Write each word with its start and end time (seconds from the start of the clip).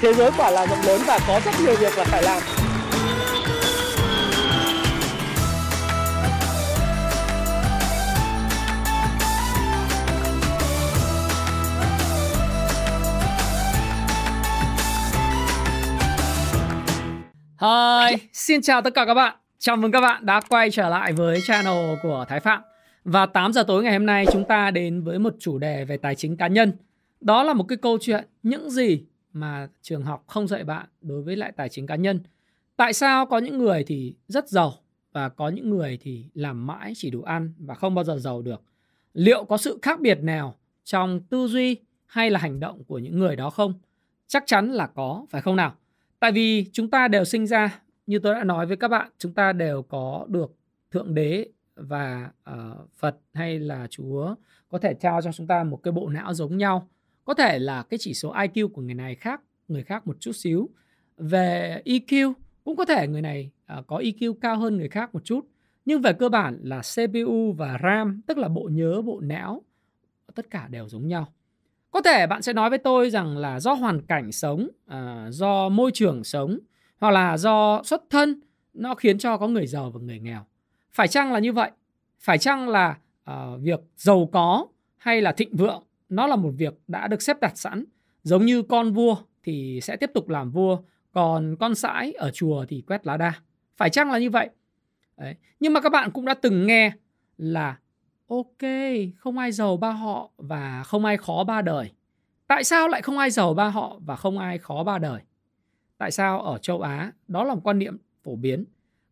thế 0.00 0.14
giới 0.14 0.30
quả 0.36 0.50
là 0.50 0.66
rộng 0.66 0.80
lớn 0.86 1.00
và 1.06 1.18
có 1.26 1.40
rất 1.44 1.52
nhiều 1.64 1.74
việc 1.76 1.98
là 1.98 2.04
phải 2.04 2.22
làm 2.22 2.42
Hi, 17.60 18.16
xin 18.32 18.62
chào 18.62 18.82
tất 18.82 18.94
cả 18.94 19.04
các 19.04 19.14
bạn. 19.14 19.36
Chào 19.58 19.76
mừng 19.76 19.92
các 19.92 20.00
bạn 20.00 20.26
đã 20.26 20.40
quay 20.48 20.70
trở 20.70 20.88
lại 20.88 21.12
với 21.12 21.40
channel 21.46 21.94
của 22.02 22.24
Thái 22.28 22.40
Phạm. 22.40 22.62
Và 23.04 23.26
8 23.26 23.52
giờ 23.52 23.62
tối 23.62 23.82
ngày 23.82 23.92
hôm 23.92 24.06
nay 24.06 24.26
chúng 24.32 24.44
ta 24.44 24.70
đến 24.70 25.02
với 25.02 25.18
một 25.18 25.34
chủ 25.38 25.58
đề 25.58 25.84
về 25.84 25.96
tài 25.96 26.14
chính 26.14 26.36
cá 26.36 26.46
nhân. 26.46 26.72
Đó 27.20 27.42
là 27.42 27.52
một 27.52 27.64
cái 27.68 27.78
câu 27.82 27.98
chuyện 28.00 28.24
những 28.42 28.70
gì 28.70 29.04
mà 29.32 29.68
trường 29.82 30.02
học 30.02 30.24
không 30.26 30.46
dạy 30.46 30.64
bạn 30.64 30.86
đối 31.00 31.22
với 31.22 31.36
lại 31.36 31.52
tài 31.56 31.68
chính 31.68 31.86
cá 31.86 31.96
nhân. 31.96 32.20
Tại 32.76 32.92
sao 32.92 33.26
có 33.26 33.38
những 33.38 33.58
người 33.58 33.84
thì 33.84 34.14
rất 34.28 34.48
giàu 34.48 34.72
và 35.12 35.28
có 35.28 35.48
những 35.48 35.70
người 35.70 35.98
thì 36.00 36.24
làm 36.34 36.66
mãi 36.66 36.92
chỉ 36.96 37.10
đủ 37.10 37.22
ăn 37.22 37.52
và 37.58 37.74
không 37.74 37.94
bao 37.94 38.04
giờ 38.04 38.18
giàu 38.18 38.42
được? 38.42 38.62
Liệu 39.14 39.44
có 39.44 39.56
sự 39.56 39.78
khác 39.82 40.00
biệt 40.00 40.18
nào 40.22 40.54
trong 40.84 41.20
tư 41.20 41.46
duy 41.46 41.76
hay 42.06 42.30
là 42.30 42.40
hành 42.40 42.60
động 42.60 42.84
của 42.84 42.98
những 42.98 43.18
người 43.18 43.36
đó 43.36 43.50
không? 43.50 43.74
Chắc 44.26 44.42
chắn 44.46 44.72
là 44.72 44.86
có, 44.86 45.26
phải 45.30 45.42
không 45.42 45.56
nào? 45.56 45.74
Tại 46.18 46.32
vì 46.32 46.66
chúng 46.72 46.90
ta 46.90 47.08
đều 47.08 47.24
sinh 47.24 47.46
ra, 47.46 47.80
như 48.06 48.18
tôi 48.18 48.34
đã 48.34 48.44
nói 48.44 48.66
với 48.66 48.76
các 48.76 48.88
bạn, 48.88 49.10
chúng 49.18 49.32
ta 49.32 49.52
đều 49.52 49.82
có 49.82 50.26
được 50.28 50.54
Thượng 50.90 51.14
Đế 51.14 51.48
và 51.74 52.30
uh, 52.50 52.88
Phật 52.98 53.16
hay 53.32 53.58
là 53.58 53.86
Chúa 53.90 54.34
có 54.68 54.78
thể 54.78 54.94
trao 54.94 55.22
cho 55.22 55.32
chúng 55.32 55.46
ta 55.46 55.64
một 55.64 55.80
cái 55.82 55.92
bộ 55.92 56.08
não 56.08 56.34
giống 56.34 56.56
nhau. 56.56 56.88
Có 57.30 57.34
thể 57.34 57.58
là 57.58 57.82
cái 57.82 57.98
chỉ 57.98 58.14
số 58.14 58.32
IQ 58.32 58.68
của 58.68 58.82
người 58.82 58.94
này 58.94 59.14
khác, 59.14 59.40
người 59.68 59.82
khác 59.82 60.06
một 60.06 60.16
chút 60.20 60.32
xíu. 60.32 60.70
Về 61.16 61.82
EQ 61.84 62.32
cũng 62.64 62.76
có 62.76 62.84
thể 62.84 63.08
người 63.08 63.22
này 63.22 63.50
uh, 63.78 63.86
có 63.86 63.98
EQ 63.98 64.34
cao 64.40 64.56
hơn 64.56 64.76
người 64.76 64.88
khác 64.88 65.14
một 65.14 65.24
chút. 65.24 65.46
Nhưng 65.84 66.02
về 66.02 66.12
cơ 66.12 66.28
bản 66.28 66.60
là 66.62 66.82
CPU 66.94 67.52
và 67.52 67.78
RAM, 67.82 68.20
tức 68.26 68.38
là 68.38 68.48
bộ 68.48 68.68
nhớ, 68.72 69.02
bộ 69.02 69.20
não, 69.20 69.62
tất 70.34 70.50
cả 70.50 70.68
đều 70.68 70.88
giống 70.88 71.08
nhau. 71.08 71.32
Có 71.90 72.02
thể 72.02 72.26
bạn 72.26 72.42
sẽ 72.42 72.52
nói 72.52 72.70
với 72.70 72.78
tôi 72.78 73.10
rằng 73.10 73.38
là 73.38 73.60
do 73.60 73.72
hoàn 73.72 74.02
cảnh 74.02 74.32
sống, 74.32 74.68
uh, 74.86 74.96
do 75.28 75.68
môi 75.68 75.90
trường 75.94 76.24
sống 76.24 76.58
hoặc 77.00 77.10
là 77.10 77.36
do 77.36 77.82
xuất 77.84 78.02
thân 78.10 78.40
nó 78.72 78.94
khiến 78.94 79.18
cho 79.18 79.36
có 79.36 79.48
người 79.48 79.66
giàu 79.66 79.90
và 79.90 80.00
người 80.00 80.18
nghèo. 80.18 80.46
Phải 80.92 81.08
chăng 81.08 81.32
là 81.32 81.38
như 81.38 81.52
vậy? 81.52 81.70
Phải 82.20 82.38
chăng 82.38 82.68
là 82.68 82.98
uh, 83.30 83.60
việc 83.60 83.80
giàu 83.96 84.28
có 84.32 84.66
hay 84.96 85.22
là 85.22 85.32
thịnh 85.32 85.56
vượng 85.56 85.82
nó 86.10 86.26
là 86.26 86.36
một 86.36 86.50
việc 86.56 86.74
đã 86.88 87.08
được 87.08 87.22
xếp 87.22 87.40
đặt 87.40 87.58
sẵn. 87.58 87.84
Giống 88.22 88.46
như 88.46 88.62
con 88.62 88.92
vua 88.92 89.16
thì 89.42 89.80
sẽ 89.82 89.96
tiếp 89.96 90.10
tục 90.14 90.28
làm 90.28 90.50
vua, 90.50 90.78
còn 91.12 91.56
con 91.60 91.74
sãi 91.74 92.12
ở 92.12 92.30
chùa 92.30 92.64
thì 92.68 92.82
quét 92.86 93.06
lá 93.06 93.16
đa. 93.16 93.32
Phải 93.76 93.90
chăng 93.90 94.10
là 94.10 94.18
như 94.18 94.30
vậy? 94.30 94.50
Đấy. 95.16 95.34
nhưng 95.60 95.72
mà 95.72 95.80
các 95.80 95.92
bạn 95.92 96.10
cũng 96.10 96.24
đã 96.24 96.34
từng 96.34 96.66
nghe 96.66 96.92
là, 97.38 97.78
ok, 98.28 98.70
không 99.16 99.38
ai 99.38 99.52
giàu 99.52 99.76
ba 99.76 99.90
họ 99.90 100.30
và 100.36 100.82
không 100.82 101.04
ai 101.04 101.16
khó 101.16 101.44
ba 101.44 101.62
đời. 101.62 101.90
Tại 102.46 102.64
sao 102.64 102.88
lại 102.88 103.02
không 103.02 103.18
ai 103.18 103.30
giàu 103.30 103.54
ba 103.54 103.68
họ 103.68 103.98
và 104.06 104.16
không 104.16 104.38
ai 104.38 104.58
khó 104.58 104.84
ba 104.84 104.98
đời? 104.98 105.20
Tại 105.98 106.10
sao 106.10 106.42
ở 106.42 106.58
châu 106.58 106.80
á, 106.80 107.12
đó 107.28 107.44
là 107.44 107.54
một 107.54 107.60
quan 107.64 107.78
niệm 107.78 107.98
phổ 108.22 108.36
biến. 108.36 108.64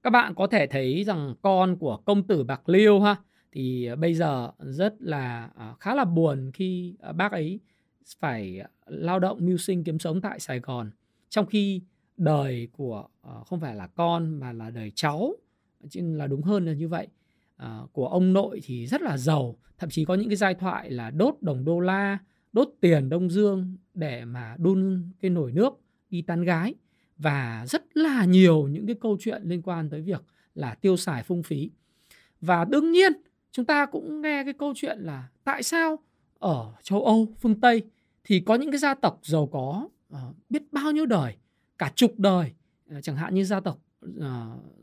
Các 0.02 0.10
bạn 0.10 0.34
có 0.34 0.46
thể 0.46 0.66
thấy 0.66 1.04
rằng 1.04 1.34
con 1.42 1.76
của 1.76 1.96
công 1.96 2.26
tử 2.26 2.44
bạc 2.44 2.69
liêu 2.69 3.00
ha 3.00 3.16
thì 3.52 3.84
ờ, 3.86 3.96
bây 3.96 4.14
giờ 4.14 4.50
rất 4.58 4.94
là 4.98 5.50
ờ, 5.54 5.74
khá 5.80 5.94
là 5.94 6.04
buồn 6.04 6.50
khi 6.54 6.94
ờ, 6.98 7.12
bác 7.12 7.32
ấy 7.32 7.60
phải 8.20 8.62
lao 8.86 9.18
động 9.20 9.38
mưu 9.46 9.56
sinh 9.56 9.84
kiếm 9.84 9.98
sống 9.98 10.20
tại 10.20 10.41
sài 10.41 10.60
gòn. 10.60 10.91
Trong 11.28 11.46
khi 11.46 11.82
đời 12.16 12.69
của 12.72 13.08
không 13.46 13.60
phải 13.60 13.74
là 13.74 13.86
con 13.86 14.41
mà 14.41 14.52
là 14.52 14.70
đời 14.70 14.92
cháu 14.94 15.34
là 15.94 16.26
đúng 16.26 16.42
hơn 16.42 16.66
là 16.66 16.72
như 16.72 16.88
vậy 16.88 17.08
của 17.92 18.08
ông 18.08 18.32
nội 18.32 18.60
thì 18.64 18.86
rất 18.86 19.03
là 19.03 19.16
giàu. 19.16 19.56
Thậm 19.78 19.91
chí 19.91 20.04
có 20.04 20.15
những 20.15 20.28
cái 20.28 20.36
giai 20.36 20.54
thoại 20.54 20.91
là 20.91 21.10
đốt 21.10 21.34
đồng 21.41 21.65
đô 21.65 21.80
la, 21.80 22.19
đốt 22.53 22.69
tiền 22.80 23.09
đông 23.09 23.30
dương 23.30 23.76
để 23.94 24.25
mà 24.25 24.56
đun 24.59 25.10
cái 25.20 25.30
nồi 25.30 25.53
nước 25.53 25.80
đi 26.10 26.22
tán 26.22 26.42
gái. 26.42 26.75
Và 27.19 27.65
rất 27.69 27.97
là 27.97 28.25
nhiều 28.25 28.69
những 28.69 28.86
cái 28.86 28.97
câu 29.00 29.16
chuyện 29.20 29.42
liên 29.44 29.62
quan 29.62 29.91
tới 29.91 30.00
việc 30.00 30.25
là 30.54 30.75
tiêu 30.75 30.97
xài 30.97 31.22
phung 31.22 31.42
phí. 31.42 31.70
Và 32.41 32.65
đương 32.65 32.92
nhiên 32.92 33.12
chúng 33.53 33.64
ta 33.64 33.86
cũng 33.86 34.22
nghe 34.22 34.44
cái 34.44 34.53
câu 34.53 34.72
chuyện 34.76 34.98
là 34.98 35.28
tại 35.44 35.62
sao 35.62 35.98
ở 36.38 36.72
châu 36.82 37.04
Âu 37.04 37.28
phương 37.41 37.60
Tây 37.60 37.82
thì 38.25 38.41
có 38.41 38.54
những 38.54 38.70
cái 38.70 38.78
gia 38.78 38.94
tộc 38.94 39.20
giàu 39.22 39.47
có 39.47 39.88
uh, 40.14 40.19
biết 40.50 40.62
bao 40.72 40.92
nhiêu 40.92 41.06
đời 41.06 41.36
cả 41.78 41.92
chục 41.94 42.14
đời 42.19 42.53
uh, 42.97 43.03
chẳng 43.03 43.16
hạn 43.16 43.34
như 43.34 43.44
gia 43.44 43.60
tộc 43.60 43.78
uh, 44.06 44.22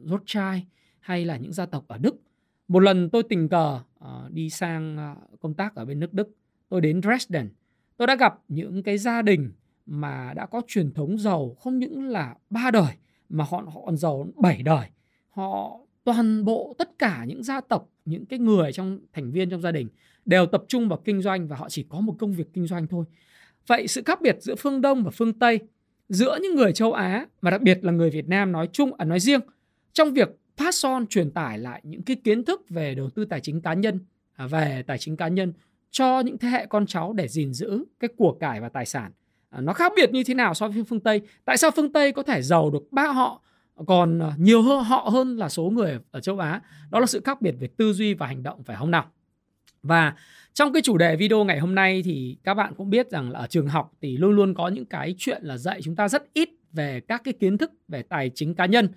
Rothschild 0.06 0.64
hay 1.00 1.26
là 1.26 1.38
những 1.38 1.54
gia 1.54 1.66
tộc 1.66 1.88
ở 1.88 1.98
Đức 1.98 2.16
một 2.68 2.80
lần 2.80 3.10
tôi 3.10 3.24
tình 3.24 3.50
cờ 3.50 3.80
uh, 4.00 4.32
đi 4.32 4.50
sang 4.50 4.98
uh, 5.12 5.40
công 5.40 5.54
tác 5.54 5.76
ở 5.76 5.86
bên 5.86 6.00
nước 6.00 6.14
Đức, 6.14 6.36
tôi 6.70 6.82
đến 6.82 7.02
Dresden. 7.02 7.50
Tôi 7.98 8.08
đã 8.08 8.16
gặp 8.16 8.40
những 8.48 8.84
cái 8.84 8.98
gia 8.98 9.22
đình 9.22 9.52
mà 9.86 10.34
đã 10.36 10.46
có 10.46 10.62
truyền 10.68 10.94
thống 10.94 11.18
giàu 11.18 11.56
không 11.60 11.80
những 11.80 12.08
là 12.08 12.36
ba 12.50 12.72
đời 12.72 12.94
mà 13.30 13.44
họ 13.44 13.64
họ 13.74 13.82
còn 13.86 13.98
giàu 13.98 14.28
bảy 14.36 14.64
đời. 14.64 14.90
Họ 15.30 15.80
toàn 16.06 16.46
bộ 16.46 16.76
tất 16.78 17.00
cả 17.00 17.26
những 17.28 17.44
gia 17.44 17.62
tộc, 17.62 17.90
những 18.06 18.26
cái 18.26 18.40
người 18.40 18.74
trong 18.74 19.00
thành 19.14 19.32
viên 19.32 19.50
trong 19.50 19.62
gia 19.62 19.72
đình 19.72 19.88
đều 20.26 20.46
tập 20.46 20.64
trung 20.68 20.90
vào 20.90 21.02
kinh 21.06 21.22
doanh 21.22 21.48
và 21.48 21.56
họ 21.56 21.70
chỉ 21.70 21.86
có 21.90 22.00
một 22.00 22.16
công 22.20 22.34
việc 22.34 22.54
kinh 22.54 22.68
doanh 22.68 22.88
thôi. 22.88 23.06
Vậy 23.68 23.88
sự 23.88 24.02
khác 24.06 24.22
biệt 24.22 24.38
giữa 24.40 24.56
phương 24.56 24.82
Đông 24.82 25.04
và 25.04 25.12
phương 25.12 25.34
Tây, 25.34 25.60
giữa 26.10 26.38
những 26.42 26.56
người 26.56 26.74
châu 26.74 26.94
Á 26.94 27.26
và 27.42 27.52
đặc 27.52 27.62
biệt 27.62 27.80
là 27.84 27.92
người 27.92 28.10
Việt 28.10 28.28
Nam 28.28 28.52
nói 28.52 28.70
chung 28.72 28.94
à 28.98 29.06
nói 29.06 29.20
riêng 29.20 29.42
trong 29.94 30.14
việc 30.14 30.30
pass 30.58 30.86
on 30.86 31.08
truyền 31.08 31.32
tải 31.32 31.58
lại 31.58 31.82
những 31.84 32.02
cái 32.02 32.16
kiến 32.24 32.46
thức 32.46 32.70
về 32.70 32.96
đầu 32.96 33.10
tư 33.10 33.26
tài 33.26 33.42
chính 33.42 33.62
cá 33.62 33.74
nhân 33.74 34.00
à, 34.36 34.48
về 34.48 34.84
tài 34.88 34.98
chính 34.98 35.18
cá 35.18 35.28
nhân 35.28 35.54
cho 35.92 36.20
những 36.20 36.38
thế 36.38 36.48
hệ 36.48 36.66
con 36.66 36.86
cháu 36.86 37.14
để 37.14 37.28
gìn 37.28 37.54
giữ 37.54 37.84
cái 38.00 38.10
của 38.18 38.32
cải 38.40 38.62
và 38.62 38.70
tài 38.70 38.86
sản 38.86 39.12
à, 39.50 39.62
nó 39.62 39.74
khác 39.74 39.94
biệt 39.96 40.12
như 40.12 40.24
thế 40.24 40.34
nào 40.34 40.54
so 40.54 40.68
với 40.68 40.84
phương 40.84 41.00
Tây 41.00 41.22
tại 41.46 41.58
sao 41.58 41.72
phương 41.72 41.94
Tây 41.94 42.12
có 42.12 42.24
thể 42.24 42.42
giàu 42.42 42.70
được 42.70 42.92
ba 42.92 43.08
họ 43.08 43.42
còn 43.88 44.20
ờ, 44.20 44.34
nhiều 44.38 44.62
hơn 44.62 44.84
họ 44.84 45.10
hơn 45.12 45.38
là 45.38 45.50
số 45.50 45.64
người 45.64 46.00
ở 46.12 46.20
châu 46.20 46.40
Á. 46.40 46.62
Đó 46.92 47.00
là 47.00 47.06
sự 47.06 47.22
khác 47.24 47.42
biệt 47.42 47.56
về 47.60 47.68
tư 47.78 47.94
duy 47.94 48.14
và 48.14 48.28
hành 48.28 48.44
động 48.44 48.64
phải 48.64 48.78
không 48.78 48.92
nào? 48.92 49.06
Và 49.84 50.16
trong 50.54 50.74
cái 50.74 50.82
chủ 50.82 50.98
đề 50.98 51.16
video 51.16 51.44
ngày 51.44 51.60
hôm 51.60 51.76
nay 51.76 52.02
thì 52.06 52.38
các 52.44 52.54
bạn 52.54 52.74
cũng 52.78 52.90
biết 52.90 53.12
rằng 53.12 53.32
là 53.32 53.40
ở 53.40 53.48
trường 53.48 53.68
học 53.68 53.92
thì 54.02 54.18
luôn 54.18 54.32
luôn 54.32 54.54
có 54.54 54.68
những 54.68 54.86
cái 54.86 55.16
chuyện 55.18 55.44
là 55.44 55.58
dạy 55.58 55.82
chúng 55.82 55.96
ta 55.96 56.08
rất 56.08 56.34
ít 56.34 56.50
về 56.72 57.00
các 57.00 57.22
cái 57.24 57.34
kiến 57.34 57.58
thức 57.58 57.72
về 57.88 58.02
tài 58.02 58.32
chính 58.36 58.56
cá 58.56 58.66
nhân. 58.66 58.90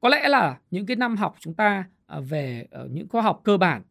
Có 0.00 0.08
lẽ 0.08 0.28
là 0.28 0.58
những 0.70 0.86
cái 0.86 0.96
năm 0.96 1.16
học 1.16 1.36
chúng 1.40 1.54
ta 1.54 1.84
ờ, 2.06 2.20
về 2.20 2.66
ờ, 2.70 2.88
những 2.90 3.08
khoa 3.08 3.22
học 3.22 3.40
cơ 3.44 3.56
bản, 3.56 3.82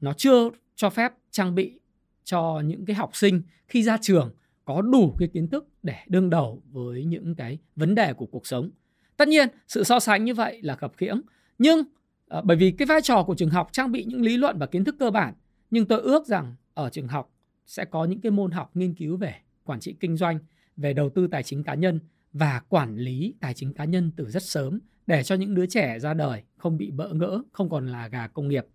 nó 0.00 0.12
chưa 0.12 0.50
cho 0.74 0.90
phép 0.90 1.12
trang 1.30 1.54
bị 1.54 1.80
cho 2.24 2.62
những 2.64 2.84
cái 2.84 2.96
học 2.96 3.10
sinh 3.16 3.42
khi 3.68 3.82
ra 3.82 3.98
trường 4.00 4.34
có 4.64 4.82
đủ 4.82 5.16
cái 5.18 5.28
kiến 5.28 5.48
thức 5.48 5.68
để 5.82 5.96
đương 6.06 6.30
đầu 6.30 6.62
với 6.70 7.04
những 7.04 7.34
cái 7.34 7.58
vấn 7.76 7.94
đề 7.94 8.12
của 8.12 8.26
cuộc 8.26 8.46
sống. 8.46 8.70
Tất 9.16 9.28
nhiên, 9.28 9.48
sự 9.68 9.84
so 9.84 10.00
sánh 10.00 10.24
như 10.24 10.34
vậy 10.34 10.62
là 10.62 10.76
khập 10.76 10.92
khiễng, 10.96 11.20
nhưng 11.58 11.82
à, 12.28 12.40
bởi 12.44 12.56
vì 12.56 12.70
cái 12.70 12.86
vai 12.86 13.00
trò 13.02 13.22
của 13.22 13.34
trường 13.34 13.50
học 13.50 13.68
trang 13.72 13.92
bị 13.92 14.04
những 14.04 14.22
lý 14.22 14.36
luận 14.36 14.58
và 14.58 14.66
kiến 14.66 14.84
thức 14.84 14.96
cơ 14.98 15.10
bản, 15.10 15.34
nhưng 15.70 15.86
tôi 15.86 16.00
ước 16.00 16.26
rằng 16.26 16.54
ở 16.74 16.90
trường 16.90 17.08
học 17.08 17.30
sẽ 17.66 17.84
có 17.84 18.04
những 18.04 18.20
cái 18.20 18.32
môn 18.32 18.50
học 18.50 18.70
nghiên 18.74 18.94
cứu 18.94 19.16
về 19.16 19.34
quản 19.64 19.80
trị 19.80 19.96
kinh 20.00 20.16
doanh, 20.16 20.38
về 20.76 20.92
đầu 20.92 21.10
tư 21.10 21.26
tài 21.26 21.42
chính 21.42 21.62
cá 21.62 21.74
nhân 21.74 22.00
và 22.32 22.60
quản 22.68 22.96
lý 22.96 23.34
tài 23.40 23.54
chính 23.54 23.72
cá 23.72 23.84
nhân 23.84 24.10
từ 24.16 24.30
rất 24.30 24.42
sớm 24.42 24.80
để 25.06 25.22
cho 25.22 25.34
những 25.34 25.54
đứa 25.54 25.66
trẻ 25.66 25.98
ra 25.98 26.14
đời 26.14 26.42
không 26.56 26.76
bị 26.76 26.90
bỡ 26.90 27.08
ngỡ, 27.08 27.42
không 27.52 27.70
còn 27.70 27.86
là 27.86 28.08
gà 28.08 28.26
công 28.26 28.48
nghiệp. 28.48 28.66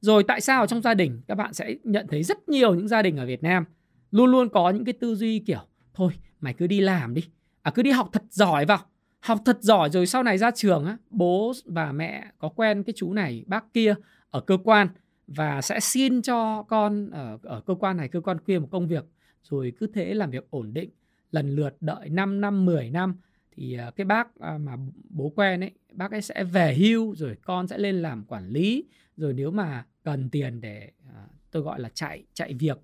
Rồi 0.00 0.24
tại 0.24 0.40
sao 0.40 0.66
trong 0.66 0.82
gia 0.82 0.94
đình 0.94 1.20
các 1.28 1.34
bạn 1.34 1.52
sẽ 1.54 1.74
nhận 1.84 2.06
thấy 2.06 2.22
rất 2.22 2.48
nhiều 2.48 2.74
những 2.74 2.88
gia 2.88 3.02
đình 3.02 3.16
ở 3.16 3.26
Việt 3.26 3.42
Nam 3.42 3.64
luôn 4.10 4.30
luôn 4.30 4.48
có 4.48 4.70
những 4.70 4.84
cái 4.84 4.92
tư 4.92 5.14
duy 5.14 5.38
kiểu 5.38 5.60
thôi 5.94 6.12
mày 6.40 6.54
cứ 6.54 6.66
đi 6.66 6.80
làm 6.80 7.14
đi, 7.14 7.24
à 7.62 7.70
cứ 7.74 7.82
đi 7.82 7.90
học 7.90 8.08
thật 8.12 8.22
giỏi 8.30 8.66
vào. 8.66 8.78
Học 9.22 9.38
thật 9.44 9.58
giỏi 9.60 9.90
rồi 9.90 10.06
sau 10.06 10.22
này 10.22 10.38
ra 10.38 10.50
trường 10.50 10.84
á, 10.84 10.96
bố 11.10 11.52
và 11.64 11.92
mẹ 11.92 12.26
có 12.38 12.48
quen 12.48 12.82
cái 12.82 12.94
chú 12.96 13.12
này 13.12 13.44
bác 13.46 13.72
kia 13.74 13.94
ở 14.30 14.40
cơ 14.40 14.58
quan 14.64 14.88
và 15.26 15.62
sẽ 15.62 15.80
xin 15.80 16.22
cho 16.22 16.62
con 16.62 17.10
ở, 17.10 17.38
ở 17.42 17.60
cơ 17.66 17.74
quan 17.74 17.96
này 17.96 18.08
cơ 18.08 18.20
quan 18.20 18.38
kia 18.40 18.58
một 18.58 18.68
công 18.70 18.88
việc. 18.88 19.04
Rồi 19.42 19.72
cứ 19.78 19.86
thế 19.94 20.14
làm 20.14 20.30
việc 20.30 20.50
ổn 20.50 20.74
định 20.74 20.90
lần 21.30 21.50
lượt 21.50 21.76
đợi 21.80 22.08
5 22.08 22.40
năm 22.40 22.64
10 22.64 22.90
năm. 22.90 23.16
Thì 23.56 23.74
à, 23.74 23.90
cái 23.96 24.04
bác 24.04 24.40
à, 24.40 24.58
mà 24.58 24.76
bố 25.10 25.32
quen 25.36 25.60
ấy 25.60 25.70
bác 25.92 26.10
ấy 26.10 26.22
sẽ 26.22 26.44
về 26.44 26.74
hưu 26.74 27.14
rồi 27.14 27.36
con 27.44 27.68
sẽ 27.68 27.78
lên 27.78 28.02
làm 28.02 28.24
quản 28.24 28.48
lý. 28.48 28.84
Rồi 29.16 29.32
nếu 29.32 29.50
mà 29.50 29.86
cần 30.04 30.30
tiền 30.30 30.60
để 30.60 30.90
à, 31.14 31.26
tôi 31.50 31.62
gọi 31.62 31.80
là 31.80 31.88
chạy 31.94 32.24
chạy 32.34 32.54
việc 32.54 32.78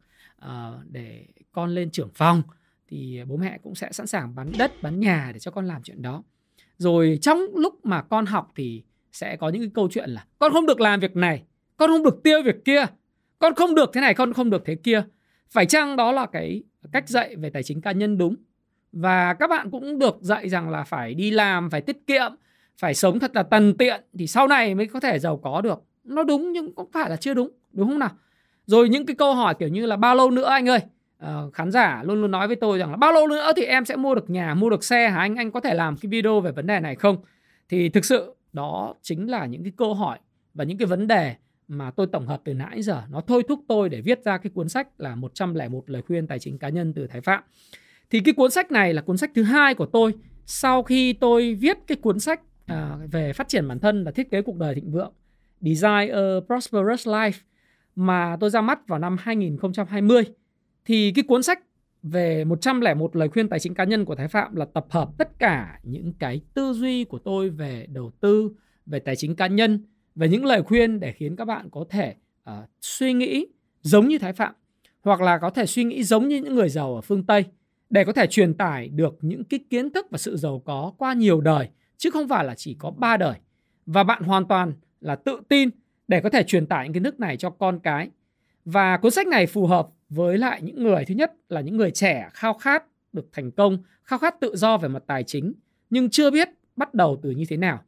để 0.89 1.27
con 1.53 1.71
lên 1.71 1.91
trưởng 1.91 2.11
phòng 2.15 2.43
thì 2.89 3.21
bố 3.27 3.37
mẹ 3.37 3.59
cũng 3.63 3.75
sẽ 3.75 3.93
sẵn 3.93 4.07
sàng 4.07 4.35
bán 4.35 4.53
đất, 4.59 4.83
bán 4.83 5.01
nhà 5.01 5.31
để 5.35 5.39
cho 5.39 5.51
con 5.51 5.67
làm 5.67 5.83
chuyện 5.83 6.03
đó. 6.03 6.23
Rồi 6.79 7.19
trong 7.23 7.39
lúc 7.55 7.87
mà 7.87 8.03
con 8.03 8.27
học 8.27 8.53
thì 8.57 8.83
sẽ 9.13 9.37
có 9.37 9.49
những 9.49 9.63
cái 9.63 9.71
câu 9.75 9.89
chuyện 9.91 10.11
là 10.11 10.25
con 10.39 10.53
không 10.53 10.67
được 10.67 10.81
làm 10.81 11.01
việc 11.01 11.17
này, 11.17 11.43
con 11.77 11.91
không 11.91 12.03
được 12.03 12.23
tiêu 12.25 12.43
việc 12.43 12.65
kia, 12.65 12.87
con 13.39 13.55
không 13.55 13.75
được 13.75 13.91
thế 13.95 14.01
này, 14.01 14.15
con 14.15 14.33
không 14.33 14.51
được 14.51 14.63
thế 14.67 14.75
kia. 14.75 15.03
Phải 15.51 15.67
chăng 15.67 15.97
đó 15.97 16.13
là 16.13 16.27
cái 16.27 16.63
cách 16.93 17.09
dạy 17.09 17.37
về 17.37 17.51
tài 17.51 17.63
chính 17.63 17.81
cá 17.81 17.93
nhân 17.93 18.19
đúng? 18.19 18.37
Và 18.93 19.35
các 19.35 19.51
bạn 19.51 19.71
cũng 19.71 19.99
được 19.99 20.19
dạy 20.21 20.49
rằng 20.49 20.71
là 20.71 20.85
phải 20.85 21.15
đi 21.15 21.31
làm, 21.31 21.71
phải 21.71 21.81
tiết 21.81 22.07
kiệm, 22.07 22.33
phải 22.79 22.95
sống 22.95 23.19
thật 23.19 23.31
là 23.35 23.43
tần 23.43 23.77
tiện 23.77 24.05
thì 24.19 24.27
sau 24.27 24.49
này 24.49 24.75
mới 24.75 24.87
có 24.87 25.01
thể 25.01 25.19
giàu 25.19 25.37
có 25.37 25.61
được. 25.61 25.83
Nó 26.05 26.23
đúng 26.23 26.53
nhưng 26.53 26.75
cũng 26.75 26.91
phải 26.93 27.11
là 27.11 27.17
chưa 27.17 27.35
đúng 27.35 27.51
đúng 27.73 27.89
không 27.89 27.99
nào? 27.99 28.11
Rồi 28.67 28.89
những 28.89 29.07
cái 29.07 29.17
câu 29.17 29.35
hỏi 29.35 29.55
kiểu 29.59 29.69
như 29.69 29.87
là 29.87 29.97
bao 29.97 30.15
lâu 30.15 30.31
nữa 30.31 30.49
anh 30.49 30.69
ơi? 30.69 30.81
Uh, 31.25 31.55
khán 31.55 31.71
giả 31.71 32.03
luôn 32.03 32.21
luôn 32.21 32.31
nói 32.31 32.47
với 32.47 32.57
tôi 32.57 32.79
rằng 32.79 32.91
là 32.91 32.97
bao 32.97 33.13
lâu 33.13 33.27
nữa 33.27 33.53
thì 33.57 33.65
em 33.65 33.85
sẽ 33.85 33.97
mua 33.97 34.15
được 34.15 34.31
nhà 34.31 34.55
mua 34.55 34.71
được 34.71 34.85
xe 34.85 35.09
hả 35.09 35.19
anh? 35.19 35.37
Anh 35.37 35.51
có 35.51 35.61
thể 35.61 35.75
làm 35.75 35.97
cái 35.97 36.11
video 36.11 36.41
về 36.41 36.53
vấn 36.53 36.67
đề 36.67 36.81
này 36.81 36.95
không? 36.95 37.17
Thì 37.69 37.89
thực 37.89 38.05
sự 38.05 38.35
đó 38.53 38.95
chính 39.03 39.31
là 39.31 39.47
những 39.47 39.63
cái 39.63 39.73
câu 39.77 39.95
hỏi 39.95 40.19
và 40.55 40.65
những 40.65 40.79
cái 40.79 40.87
vấn 40.87 41.07
đề 41.07 41.35
mà 41.69 41.91
tôi 41.91 42.07
tổng 42.07 42.27
hợp 42.27 42.41
từ 42.45 42.55
nãy 42.55 42.83
giờ. 42.83 43.03
Nó 43.11 43.21
thôi 43.21 43.43
thúc 43.49 43.61
tôi 43.69 43.89
để 43.89 44.01
viết 44.01 44.25
ra 44.25 44.39
cái 44.39 44.51
cuốn 44.55 44.69
sách 44.69 44.89
là 44.99 45.15
101 45.15 45.91
lời 45.91 46.03
khuyên 46.03 46.27
tài 46.27 46.39
chính 46.39 46.59
cá 46.59 46.69
nhân 46.69 46.93
từ 46.93 47.07
Thái 47.07 47.21
Phạm. 47.21 47.43
Thì 48.11 48.21
cái 48.21 48.35
cuốn 48.35 48.51
sách 48.51 48.73
này 48.73 48.95
là 48.95 49.03
cuốn 49.03 49.17
sách 49.17 49.31
thứ 49.35 49.43
hai 49.43 49.75
của 49.75 49.87
tôi. 49.87 50.15
Sau 50.47 50.83
khi 50.83 51.13
tôi 51.13 51.55
viết 51.55 51.79
cái 51.87 51.97
cuốn 51.97 52.21
sách 52.21 52.41
à, 52.67 52.97
về 53.11 53.33
phát 53.33 53.49
triển 53.49 53.69
bản 53.69 53.79
thân 53.79 54.05
và 54.05 54.11
thiết 54.11 54.31
kế 54.31 54.43
cuộc 54.43 54.57
đời 54.57 54.75
thịnh 54.75 54.91
vượng 54.91 55.13
Design 55.61 56.11
a 56.13 56.41
Prosperous 56.47 57.09
Life 57.09 57.41
mà 57.97 58.37
tôi 58.41 58.51
ra 58.51 58.61
mắt 58.61 58.89
vào 58.89 58.99
năm 58.99 59.17
2020 59.21 60.25
thì 60.89 61.13
cái 61.15 61.25
cuốn 61.29 61.43
sách 61.43 61.63
về 62.03 62.45
101 62.45 63.17
lời 63.17 63.29
khuyên 63.29 63.49
tài 63.49 63.61
chính 63.61 63.75
cá 63.75 63.85
nhân 63.85 64.05
của 64.05 64.15
Thái 64.15 64.29
Phạm 64.29 64.57
là 64.57 64.65
tập 64.65 64.87
hợp 64.91 65.09
tất 65.19 65.39
cả 65.39 65.81
những 65.83 66.13
cái 66.19 66.41
tư 66.55 66.73
duy 66.73 67.05
của 67.05 67.19
tôi 67.19 67.51
về 67.51 67.87
đầu 67.91 68.11
tư, 68.21 68.51
về 68.87 68.99
tài 68.99 69.17
chính 69.17 69.37
cá 69.37 69.47
nhân, 69.47 69.85
về 70.15 70.29
những 70.29 70.45
lời 70.45 70.63
khuyên 70.63 71.01
để 71.01 71.13
khiến 71.13 71.37
các 71.37 71.45
bạn 71.45 71.69
có 71.71 71.85
thể 71.91 72.15
uh, 72.51 72.55
suy 72.81 73.13
nghĩ 73.13 73.47
giống 73.83 74.09
như 74.09 74.19
Thái 74.19 74.33
Phạm 74.33 74.55
hoặc 75.03 75.21
là 75.21 75.39
có 75.39 75.51
thể 75.51 75.67
suy 75.67 75.85
nghĩ 75.85 76.03
giống 76.03 76.29
như 76.29 76.37
những 76.37 76.55
người 76.55 76.69
giàu 76.69 76.95
ở 76.95 77.01
phương 77.01 77.27
Tây 77.27 77.45
để 77.91 78.05
có 78.05 78.13
thể 78.13 78.27
truyền 78.27 78.55
tải 78.55 78.89
được 78.89 79.19
những 79.21 79.45
cái 79.45 79.61
kiến 79.71 79.91
thức 79.91 80.07
và 80.11 80.19
sự 80.19 80.37
giàu 80.37 80.63
có 80.65 80.93
qua 80.99 81.13
nhiều 81.13 81.41
đời 81.41 81.69
chứ 81.97 82.11
không 82.11 82.29
phải 82.29 82.45
là 82.45 82.55
chỉ 82.55 82.77
có 82.79 82.91
ba 82.91 83.17
đời. 83.17 83.35
Và 83.87 84.05
bạn 84.05 84.23
hoàn 84.23 84.49
toàn 84.49 84.73
là 85.01 85.17
tự 85.17 85.41
tin 85.49 85.69
để 86.09 86.21
có 86.21 86.31
thể 86.31 86.43
truyền 86.43 86.67
tải 86.67 86.85
những 86.85 86.93
kiến 86.93 87.03
thức 87.03 87.21
này 87.21 87.37
cho 87.37 87.51
con 87.51 87.79
cái. 87.79 88.09
Và 88.65 88.97
cuốn 88.97 89.11
sách 89.11 89.27
này 89.27 89.47
phù 89.47 89.67
hợp 89.67 89.89
với 90.09 90.39
lại 90.39 90.63
những 90.63 90.83
người 90.83 91.05
thứ 91.05 91.15
nhất 91.15 91.33
là 91.49 91.61
những 91.61 91.77
người 91.77 91.91
trẻ 91.91 92.29
khao 92.33 92.55
khát 92.55 92.85
được 93.13 93.29
thành 93.33 93.51
công 93.51 93.79
khao 94.03 94.19
khát 94.19 94.41
tự 94.41 94.57
do 94.57 94.79
về 94.79 94.89
mặt 94.89 95.03
tài 95.07 95.23
chính 95.23 95.53
nhưng 95.91 96.11
chưa 96.11 96.31
biết 96.31 96.49
bắt 96.77 96.95
đầu 96.95 97.19
từ 97.23 97.31
như 97.31 97.45
thế 97.49 97.57
nào. 97.57 97.81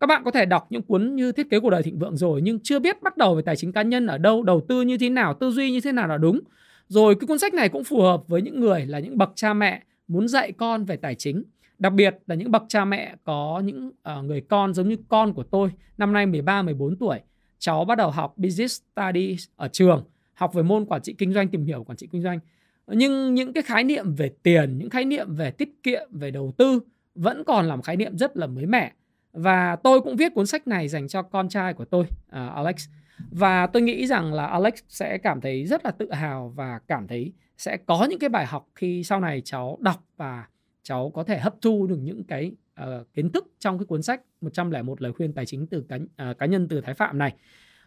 Các 0.00 0.06
bạn 0.06 0.24
có 0.24 0.30
thể 0.30 0.44
đọc 0.44 0.66
những 0.70 0.82
cuốn 0.82 1.16
như 1.16 1.32
thiết 1.32 1.50
kế 1.50 1.60
cuộc 1.60 1.70
đời 1.70 1.82
thịnh 1.82 1.98
vượng 1.98 2.16
rồi 2.16 2.42
nhưng 2.42 2.60
chưa 2.60 2.78
biết 2.78 3.02
bắt 3.02 3.16
đầu 3.16 3.34
về 3.34 3.42
tài 3.42 3.56
chính 3.56 3.72
cá 3.72 3.82
nhân 3.82 4.06
ở 4.06 4.18
đâu 4.18 4.42
đầu 4.42 4.60
tư 4.68 4.82
như 4.82 4.98
thế 4.98 5.10
nào 5.10 5.34
tư 5.34 5.50
duy 5.50 5.70
như 5.70 5.80
thế 5.80 5.92
nào 5.92 6.08
là 6.08 6.16
đúng. 6.16 6.40
Rồi 6.88 7.14
cái 7.14 7.26
cuốn 7.26 7.38
sách 7.38 7.54
này 7.54 7.68
cũng 7.68 7.84
phù 7.84 8.02
hợp 8.02 8.28
với 8.28 8.42
những 8.42 8.60
người 8.60 8.86
là 8.86 8.98
những 8.98 9.18
bậc 9.18 9.30
cha 9.34 9.54
mẹ 9.54 9.82
muốn 10.08 10.28
dạy 10.28 10.52
con 10.52 10.84
về 10.84 10.96
tài 10.96 11.14
chính. 11.14 11.42
Đặc 11.78 11.92
biệt 11.92 12.16
là 12.26 12.34
những 12.34 12.50
bậc 12.50 12.62
cha 12.68 12.84
mẹ 12.84 13.14
có 13.24 13.62
những 13.64 13.88
uh, 13.88 14.24
người 14.24 14.40
con 14.40 14.74
giống 14.74 14.88
như 14.88 14.96
con 15.08 15.32
của 15.32 15.42
tôi, 15.42 15.70
năm 15.98 16.12
nay 16.12 16.26
13 16.26 16.62
14 16.62 16.96
tuổi, 16.96 17.20
cháu 17.58 17.84
bắt 17.84 17.98
đầu 17.98 18.10
học 18.10 18.34
business 18.36 18.80
studies 18.96 19.46
ở 19.56 19.68
trường, 19.68 20.04
học 20.36 20.54
về 20.54 20.62
môn 20.62 20.84
quản 20.84 21.02
trị 21.02 21.14
kinh 21.18 21.32
doanh, 21.32 21.48
tìm 21.48 21.64
hiểu 21.64 21.84
quản 21.84 21.96
trị 21.96 22.08
kinh 22.12 22.22
doanh. 22.22 22.38
Nhưng 22.86 23.34
những 23.34 23.52
cái 23.52 23.62
khái 23.62 23.84
niệm 23.84 24.14
về 24.14 24.30
tiền, 24.42 24.78
những 24.78 24.90
khái 24.90 25.04
niệm 25.04 25.34
về 25.34 25.50
tiết 25.50 25.82
kiệm, 25.82 26.08
về 26.10 26.30
đầu 26.30 26.54
tư 26.58 26.80
vẫn 27.14 27.44
còn 27.44 27.66
là 27.66 27.76
một 27.76 27.82
khái 27.84 27.96
niệm 27.96 28.18
rất 28.18 28.36
là 28.36 28.46
mới 28.46 28.66
mẻ. 28.66 28.92
Và 29.32 29.76
tôi 29.76 30.00
cũng 30.00 30.16
viết 30.16 30.34
cuốn 30.34 30.46
sách 30.46 30.66
này 30.66 30.88
dành 30.88 31.08
cho 31.08 31.22
con 31.22 31.48
trai 31.48 31.74
của 31.74 31.84
tôi, 31.84 32.02
uh, 32.02 32.54
Alex. 32.54 32.88
Và 33.30 33.66
tôi 33.66 33.82
nghĩ 33.82 34.06
rằng 34.06 34.34
là 34.34 34.46
Alex 34.46 34.74
sẽ 34.88 35.18
cảm 35.18 35.40
thấy 35.40 35.66
rất 35.66 35.84
là 35.84 35.90
tự 35.90 36.12
hào 36.12 36.52
và 36.56 36.80
cảm 36.88 37.06
thấy 37.06 37.32
sẽ 37.58 37.76
có 37.76 38.06
những 38.10 38.18
cái 38.18 38.28
bài 38.28 38.46
học 38.46 38.68
khi 38.74 39.04
sau 39.04 39.20
này 39.20 39.42
cháu 39.44 39.78
đọc 39.80 40.04
và 40.16 40.46
cháu 40.82 41.10
có 41.14 41.24
thể 41.24 41.38
hấp 41.38 41.54
thu 41.62 41.86
được 41.86 41.98
những 42.02 42.24
cái 42.24 42.52
uh, 42.82 43.14
kiến 43.14 43.30
thức 43.32 43.46
trong 43.58 43.78
cái 43.78 43.86
cuốn 43.86 44.02
sách 44.02 44.20
101 44.40 45.02
lời 45.02 45.12
khuyên 45.12 45.32
tài 45.32 45.46
chính 45.46 45.66
từ 45.66 45.84
cá, 45.88 45.96
uh, 45.96 46.38
cá 46.38 46.46
nhân 46.46 46.68
từ 46.68 46.80
Thái 46.80 46.94
Phạm 46.94 47.18
này. 47.18 47.34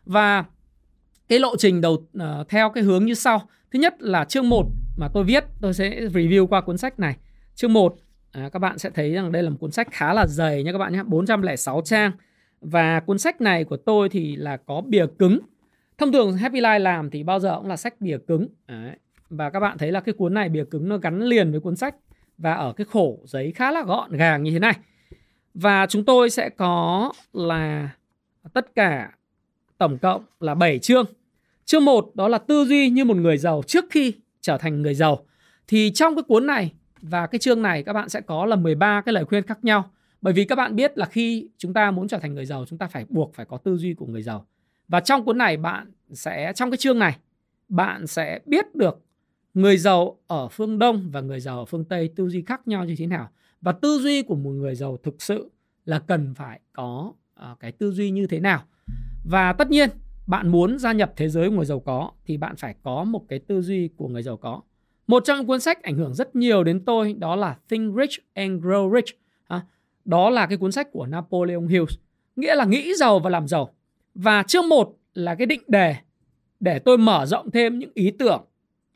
Và 0.06 0.46
cái 1.30 1.40
lộ 1.40 1.56
trình 1.58 1.82
đầu 1.82 1.94
uh, 1.94 2.50
theo 2.50 2.70
cái 2.70 2.84
hướng 2.84 3.06
như 3.06 3.14
sau. 3.14 3.42
Thứ 3.72 3.80
nhất 3.80 4.02
là 4.02 4.26
chương 4.26 4.50
1 4.50 4.68
mà 4.98 5.08
tôi 5.14 5.24
viết, 5.24 5.44
tôi 5.62 5.74
sẽ 5.74 5.90
review 5.90 6.48
qua 6.48 6.62
cuốn 6.62 6.78
sách 6.78 7.00
này. 7.00 7.16
Chương 7.56 7.74
1 7.74 7.96
à, 8.32 8.50
các 8.54 8.60
bạn 8.60 8.78
sẽ 8.78 8.90
thấy 8.90 9.12
rằng 9.12 9.32
đây 9.32 9.44
là 9.44 9.50
một 9.50 9.58
cuốn 9.60 9.72
sách 9.72 9.88
khá 9.92 10.14
là 10.14 10.28
dày 10.28 10.64
nha 10.64 10.72
các 10.72 10.78
bạn 10.78 10.94
nhé, 10.94 11.04
406 11.06 11.82
trang. 11.86 12.12
Và 12.62 13.00
cuốn 13.00 13.18
sách 13.18 13.42
này 13.42 13.64
của 13.64 13.78
tôi 13.78 14.10
thì 14.10 14.36
là 14.36 14.58
có 14.58 14.82
bìa 14.82 15.06
cứng. 15.20 15.40
Thông 15.98 16.12
thường 16.12 16.38
Happy 16.38 16.62
Life 16.62 16.80
làm 16.80 17.10
thì 17.10 17.24
bao 17.24 17.40
giờ 17.40 17.56
cũng 17.58 17.68
là 17.68 17.78
sách 17.78 18.02
bìa 18.02 18.18
cứng. 18.28 18.48
Đấy. 18.68 18.96
Và 19.30 19.50
các 19.50 19.60
bạn 19.60 19.78
thấy 19.78 19.92
là 19.92 20.00
cái 20.00 20.14
cuốn 20.14 20.34
này 20.34 20.50
bìa 20.50 20.66
cứng 20.66 20.90
nó 20.90 20.98
gắn 20.98 21.22
liền 21.22 21.52
với 21.52 21.60
cuốn 21.60 21.76
sách 21.76 21.96
và 22.38 22.54
ở 22.54 22.74
cái 22.74 22.86
khổ 22.92 23.20
giấy 23.26 23.52
khá 23.56 23.72
là 23.72 23.84
gọn 23.84 24.12
gàng 24.12 24.44
như 24.44 24.52
thế 24.52 24.60
này. 24.60 24.74
Và 25.54 25.86
chúng 25.90 26.06
tôi 26.06 26.30
sẽ 26.30 26.50
có 26.50 27.12
là 27.34 27.90
tất 28.54 28.76
cả 28.76 29.12
tổng 29.78 29.98
cộng 29.98 30.24
là 30.40 30.56
7 30.56 30.80
chương. 30.80 31.06
Chương 31.70 31.86
1 31.86 32.12
đó 32.16 32.28
là 32.28 32.38
tư 32.38 32.66
duy 32.66 32.90
như 32.90 33.06
một 33.06 33.18
người 33.18 33.38
giàu 33.38 33.62
trước 33.68 33.86
khi 33.90 34.14
trở 34.42 34.58
thành 34.58 34.82
người 34.82 34.96
giàu. 34.96 35.26
Thì 35.68 35.92
trong 35.92 36.16
cái 36.16 36.24
cuốn 36.24 36.48
này 36.48 36.74
và 37.02 37.28
cái 37.28 37.40
chương 37.40 37.62
này, 37.62 37.84
các 37.84 37.94
bạn 37.94 38.10
sẽ 38.10 38.22
có 38.22 38.46
là 38.46 38.56
13 38.56 39.02
cái 39.02 39.14
lời 39.14 39.26
khuyên 39.26 39.44
khác 39.44 39.60
nhau. 39.62 39.92
Bởi 40.22 40.34
vì 40.34 40.46
các 40.46 40.56
bạn 40.56 40.76
biết 40.76 40.98
là 40.98 41.06
khi 41.06 41.50
chúng 41.58 41.74
ta 41.74 41.92
muốn 41.92 42.08
trở 42.08 42.20
thành 42.20 42.36
người 42.36 42.46
giàu, 42.46 42.66
chúng 42.66 42.80
ta 42.80 42.88
phải 42.88 43.06
buộc 43.10 43.34
phải 43.34 43.46
có 43.46 43.58
tư 43.58 43.78
duy 43.78 43.94
của 43.94 44.06
người 44.06 44.22
giàu. 44.22 44.46
Và 44.88 45.00
trong 45.00 45.26
cuốn 45.26 45.38
này, 45.38 45.58
bạn 45.58 45.92
sẽ, 46.14 46.54
trong 46.56 46.72
cái 46.72 46.78
chương 46.78 47.00
này, 47.00 47.18
bạn 47.70 48.08
sẽ 48.08 48.40
biết 48.46 48.76
được 48.76 49.02
người 49.54 49.78
giàu 49.78 50.18
ở 50.28 50.48
phương 50.48 50.80
Đông 50.80 51.10
và 51.12 51.22
người 51.22 51.40
giàu 51.40 51.60
ở 51.60 51.66
phương 51.66 51.86
Tây 51.86 52.10
tư 52.16 52.30
duy 52.30 52.44
khác 52.48 52.68
nhau 52.68 52.86
như 52.86 52.96
thế 52.98 53.08
nào 53.08 53.30
và 53.62 53.72
tư 53.72 54.00
duy 54.02 54.22
của 54.22 54.36
một 54.36 54.52
người 54.52 54.76
giàu 54.76 54.98
thực 55.04 55.22
sự 55.22 55.52
là 55.86 56.00
cần 56.00 56.34
phải 56.36 56.60
có 56.74 57.14
ờ, 57.34 57.56
cái 57.60 57.72
tư 57.72 57.92
duy 57.92 58.12
như 58.12 58.28
thế 58.28 58.40
nào 58.40 58.64
và 59.24 59.54
tất 59.54 59.70
nhiên 59.70 59.90
bạn 60.30 60.48
muốn 60.48 60.80
gia 60.80 60.92
nhập 60.92 61.14
thế 61.16 61.30
giới 61.30 61.50
của 61.50 61.56
người 61.56 61.66
giàu 61.66 61.80
có 61.80 62.12
thì 62.26 62.38
bạn 62.38 62.56
phải 62.56 62.76
có 62.84 63.04
một 63.04 63.26
cái 63.28 63.40
tư 63.40 63.62
duy 63.62 63.90
của 63.98 64.08
người 64.08 64.24
giàu 64.24 64.38
có. 64.38 64.62
Một 65.08 65.24
trong 65.26 65.38
những 65.38 65.48
cuốn 65.48 65.60
sách 65.60 65.84
ảnh 65.84 65.96
hưởng 65.96 66.14
rất 66.14 66.36
nhiều 66.36 66.64
đến 66.64 66.86
tôi 66.86 67.14
đó 67.14 67.36
là 67.36 67.58
Think 67.70 67.96
Rich 68.00 68.20
and 68.34 68.64
Grow 68.64 68.96
Rich. 68.96 69.20
À, 69.48 69.62
đó 70.06 70.30
là 70.30 70.48
cái 70.48 70.58
cuốn 70.58 70.72
sách 70.72 70.92
của 70.92 71.06
Napoleon 71.06 71.68
Hill 71.68 71.84
nghĩa 72.36 72.56
là 72.56 72.66
nghĩ 72.66 72.96
giàu 72.96 73.20
và 73.20 73.30
làm 73.30 73.48
giàu. 73.48 73.70
Và 74.16 74.44
chương 74.44 74.70
1 74.70 74.98
là 75.14 75.36
cái 75.36 75.46
định 75.46 75.62
đề 75.68 75.96
để 76.60 76.80
tôi 76.80 76.98
mở 76.98 77.26
rộng 77.26 77.52
thêm 77.52 77.80
những 77.80 77.92
ý 77.94 78.12
tưởng 78.12 78.46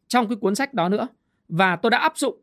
trong 0.07 0.27
cái 0.27 0.35
cuốn 0.35 0.55
sách 0.55 0.73
đó 0.73 0.89
nữa. 0.89 1.07
Và 1.49 1.75
tôi 1.75 1.89
đã 1.89 1.97
áp 1.97 2.17
dụng 2.17 2.37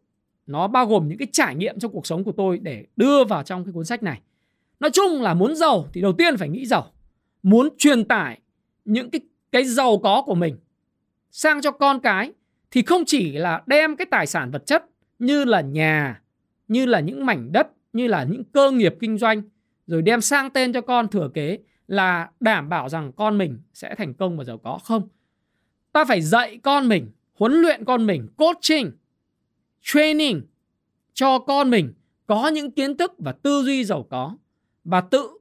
nó 0.46 0.68
bao 0.68 0.86
gồm 0.86 1.08
những 1.08 1.18
cái 1.18 1.28
trải 1.32 1.54
nghiệm 1.54 1.78
trong 1.78 1.92
cuộc 1.92 2.06
sống 2.06 2.24
của 2.24 2.32
tôi 2.32 2.58
để 2.58 2.84
đưa 2.96 3.24
vào 3.24 3.42
trong 3.42 3.64
cái 3.64 3.72
cuốn 3.72 3.84
sách 3.84 4.02
này. 4.02 4.20
Nói 4.80 4.90
chung 4.90 5.22
là 5.22 5.34
muốn 5.34 5.56
giàu 5.56 5.86
thì 5.92 6.00
đầu 6.00 6.12
tiên 6.12 6.36
phải 6.36 6.48
nghĩ 6.48 6.66
giàu 6.66 6.86
muốn 7.42 7.68
truyền 7.78 8.04
tải 8.04 8.40
những 8.92 9.10
cái 9.10 9.20
cái 9.52 9.64
giàu 9.64 9.98
có 9.98 10.22
của 10.26 10.34
mình 10.34 10.56
sang 11.30 11.60
cho 11.62 11.70
con 11.70 12.00
cái 12.00 12.32
thì 12.70 12.82
không 12.82 13.04
chỉ 13.06 13.32
là 13.32 13.62
đem 13.66 13.96
cái 13.96 14.06
tài 14.10 14.26
sản 14.26 14.50
vật 14.50 14.66
chất 14.66 14.84
như 15.18 15.44
là 15.44 15.60
nhà 15.60 16.22
như 16.68 16.86
là 16.86 17.00
những 17.00 17.26
mảnh 17.26 17.52
đất 17.52 17.68
như 17.92 18.06
là 18.06 18.24
những 18.24 18.44
cơ 18.44 18.70
nghiệp 18.70 18.94
kinh 19.00 19.18
doanh 19.18 19.42
rồi 19.86 20.02
đem 20.02 20.20
sang 20.20 20.50
tên 20.50 20.72
cho 20.72 20.80
con 20.80 21.08
thừa 21.08 21.30
kế 21.34 21.58
là 21.86 22.30
đảm 22.40 22.68
bảo 22.68 22.88
rằng 22.88 23.12
con 23.12 23.38
mình 23.38 23.58
sẽ 23.74 23.94
thành 23.94 24.14
công 24.14 24.36
và 24.36 24.44
giàu 24.44 24.58
có. 24.58 24.78
Không. 24.84 25.08
Ta 25.92 26.04
phải 26.04 26.20
dạy 26.20 26.58
con 26.62 26.88
mình 26.88 27.10
huấn 27.34 27.52
luyện 27.52 27.84
con 27.84 28.06
mình, 28.06 28.28
coaching, 28.36 28.90
training 29.82 30.42
cho 31.14 31.38
con 31.38 31.70
mình 31.70 31.92
có 32.26 32.48
những 32.48 32.70
kiến 32.70 32.96
thức 32.96 33.12
và 33.18 33.32
tư 33.32 33.62
duy 33.62 33.84
giàu 33.84 34.06
có 34.10 34.36
và 34.84 35.00
tự 35.00 35.38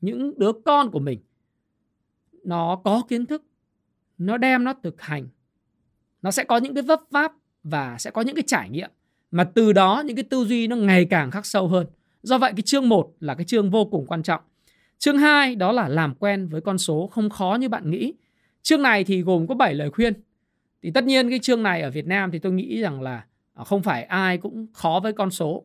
những 0.00 0.38
đứa 0.38 0.52
con 0.64 0.90
của 0.90 0.98
mình 0.98 1.18
nó 2.44 2.80
có 2.84 3.02
kiến 3.08 3.26
thức, 3.26 3.44
nó 4.18 4.36
đem 4.36 4.64
nó 4.64 4.74
thực 4.82 5.02
hành. 5.02 5.28
Nó 6.22 6.30
sẽ 6.30 6.44
có 6.44 6.56
những 6.56 6.74
cái 6.74 6.82
vấp 6.82 7.00
váp 7.10 7.32
và 7.62 7.98
sẽ 7.98 8.10
có 8.10 8.22
những 8.22 8.36
cái 8.36 8.44
trải 8.46 8.70
nghiệm 8.70 8.90
mà 9.30 9.44
từ 9.44 9.72
đó 9.72 10.02
những 10.06 10.16
cái 10.16 10.24
tư 10.30 10.44
duy 10.44 10.66
nó 10.66 10.76
ngày 10.76 11.04
càng 11.10 11.30
khắc 11.30 11.46
sâu 11.46 11.68
hơn. 11.68 11.86
Do 12.22 12.38
vậy 12.38 12.52
cái 12.56 12.62
chương 12.62 12.88
1 12.88 13.12
là 13.20 13.34
cái 13.34 13.44
chương 13.44 13.70
vô 13.70 13.84
cùng 13.84 14.06
quan 14.06 14.22
trọng. 14.22 14.40
Chương 14.98 15.18
2 15.18 15.54
đó 15.54 15.72
là 15.72 15.88
làm 15.88 16.14
quen 16.14 16.48
với 16.48 16.60
con 16.60 16.78
số 16.78 17.06
không 17.06 17.30
khó 17.30 17.56
như 17.60 17.68
bạn 17.68 17.90
nghĩ. 17.90 18.14
Chương 18.62 18.82
này 18.82 19.04
thì 19.04 19.22
gồm 19.22 19.46
có 19.46 19.54
7 19.54 19.74
lời 19.74 19.90
khuyên 19.90 20.14
thì 20.82 20.90
tất 20.90 21.04
nhiên 21.04 21.30
cái 21.30 21.38
chương 21.38 21.62
này 21.62 21.82
ở 21.82 21.90
Việt 21.90 22.06
Nam 22.06 22.30
thì 22.30 22.38
tôi 22.38 22.52
nghĩ 22.52 22.80
rằng 22.80 23.02
là 23.02 23.24
à, 23.54 23.64
không 23.64 23.82
phải 23.82 24.02
ai 24.02 24.38
cũng 24.38 24.66
khó 24.72 25.00
với 25.02 25.12
con 25.12 25.30
số 25.30 25.64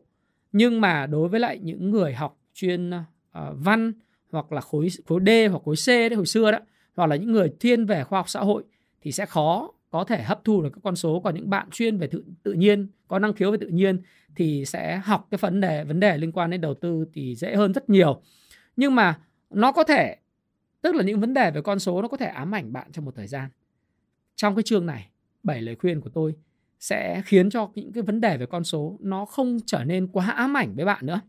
nhưng 0.52 0.80
mà 0.80 1.06
đối 1.06 1.28
với 1.28 1.40
lại 1.40 1.58
những 1.62 1.90
người 1.90 2.14
học 2.14 2.38
chuyên 2.54 2.90
uh, 2.90 3.02
văn 3.52 3.92
hoặc 4.30 4.52
là 4.52 4.60
khối 4.60 4.88
khối 5.06 5.20
D 5.26 5.28
hoặc 5.50 5.62
khối 5.64 5.76
C 5.76 5.88
đấy 5.88 6.14
hồi 6.14 6.26
xưa 6.26 6.50
đó 6.52 6.58
hoặc 6.96 7.06
là 7.06 7.16
những 7.16 7.32
người 7.32 7.52
thiên 7.60 7.86
về 7.86 8.04
khoa 8.04 8.18
học 8.18 8.28
xã 8.28 8.40
hội 8.40 8.64
thì 9.00 9.12
sẽ 9.12 9.26
khó 9.26 9.72
có 9.90 10.04
thể 10.04 10.22
hấp 10.22 10.44
thu 10.44 10.62
được 10.62 10.70
các 10.72 10.80
con 10.84 10.96
số. 10.96 11.20
Còn 11.20 11.34
những 11.34 11.50
bạn 11.50 11.70
chuyên 11.70 11.98
về 11.98 12.06
tự, 12.06 12.24
tự 12.42 12.52
nhiên 12.52 12.88
có 13.08 13.18
năng 13.18 13.32
khiếu 13.32 13.50
về 13.50 13.58
tự 13.60 13.68
nhiên 13.68 14.02
thì 14.36 14.64
sẽ 14.64 14.96
học 15.04 15.26
cái 15.30 15.38
vấn 15.38 15.60
đề 15.60 15.84
vấn 15.84 16.00
đề 16.00 16.18
liên 16.18 16.32
quan 16.32 16.50
đến 16.50 16.60
đầu 16.60 16.74
tư 16.74 17.04
thì 17.12 17.34
dễ 17.34 17.56
hơn 17.56 17.72
rất 17.72 17.90
nhiều. 17.90 18.20
Nhưng 18.76 18.94
mà 18.94 19.18
nó 19.50 19.72
có 19.72 19.84
thể 19.84 20.16
tức 20.82 20.94
là 20.94 21.02
những 21.04 21.20
vấn 21.20 21.34
đề 21.34 21.50
về 21.50 21.60
con 21.60 21.78
số 21.78 22.02
nó 22.02 22.08
có 22.08 22.16
thể 22.16 22.26
ám 22.26 22.54
ảnh 22.54 22.72
bạn 22.72 22.92
trong 22.92 23.04
một 23.04 23.14
thời 23.16 23.26
gian. 23.26 23.50
Trong 24.36 24.54
cái 24.54 24.62
chương 24.62 24.86
này 24.86 25.10
bảy 25.42 25.62
lời 25.62 25.76
khuyên 25.76 26.00
của 26.00 26.10
tôi 26.10 26.34
sẽ 26.80 27.22
khiến 27.24 27.50
cho 27.50 27.70
những 27.74 27.92
cái 27.92 28.02
vấn 28.02 28.20
đề 28.20 28.36
về 28.36 28.46
con 28.46 28.64
số 28.64 28.98
nó 29.00 29.24
không 29.24 29.58
trở 29.66 29.84
nên 29.84 30.06
quá 30.06 30.30
ám 30.30 30.56
ảnh 30.56 30.74
với 30.74 30.84
bạn 30.84 31.06
nữa. 31.06 31.20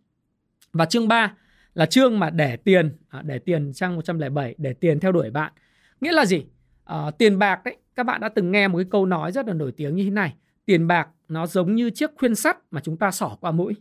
Và 0.74 0.86
chương 0.86 1.08
3 1.08 1.36
là 1.77 1.86
chương 1.86 2.19
mà 2.19 2.29
để 2.29 2.57
tiền, 2.57 2.98
à, 3.10 3.22
để 3.22 3.39
tiền 3.39 3.74
trang 3.74 3.96
107, 3.96 4.55
để 4.57 4.74
tiền 4.74 5.00
theo 5.00 5.12
đuổi 5.12 5.29
bạn. 5.29 5.53
Nghĩa 6.01 6.12
là 6.12 6.25
gì? 6.25 6.46
À, 6.86 7.12
tiền 7.17 7.39
bạc 7.39 7.62
đấy, 7.65 7.77
các 7.96 8.03
bạn 8.03 8.22
đã 8.22 8.29
từng 8.29 8.51
nghe 8.51 8.67
một 8.67 8.77
cái 8.77 8.88
câu 8.91 9.05
nói 9.05 9.31
rất 9.31 9.48
là 9.48 9.53
nổi 9.53 9.72
tiếng 9.72 9.96
như 9.96 10.03
thế 10.03 10.10
này. 10.10 10.34
Tiền 10.65 10.88
bạc 10.88 11.07
nó 11.27 11.48
giống 11.48 11.75
như 11.75 11.89
chiếc 11.89 12.12
khuyên 12.15 12.36
sắt 12.36 12.57
mà 12.72 12.81
chúng 12.81 12.98
ta 12.98 13.12
xỏ 13.12 13.38
qua 13.41 13.51
mũi. 13.51 13.75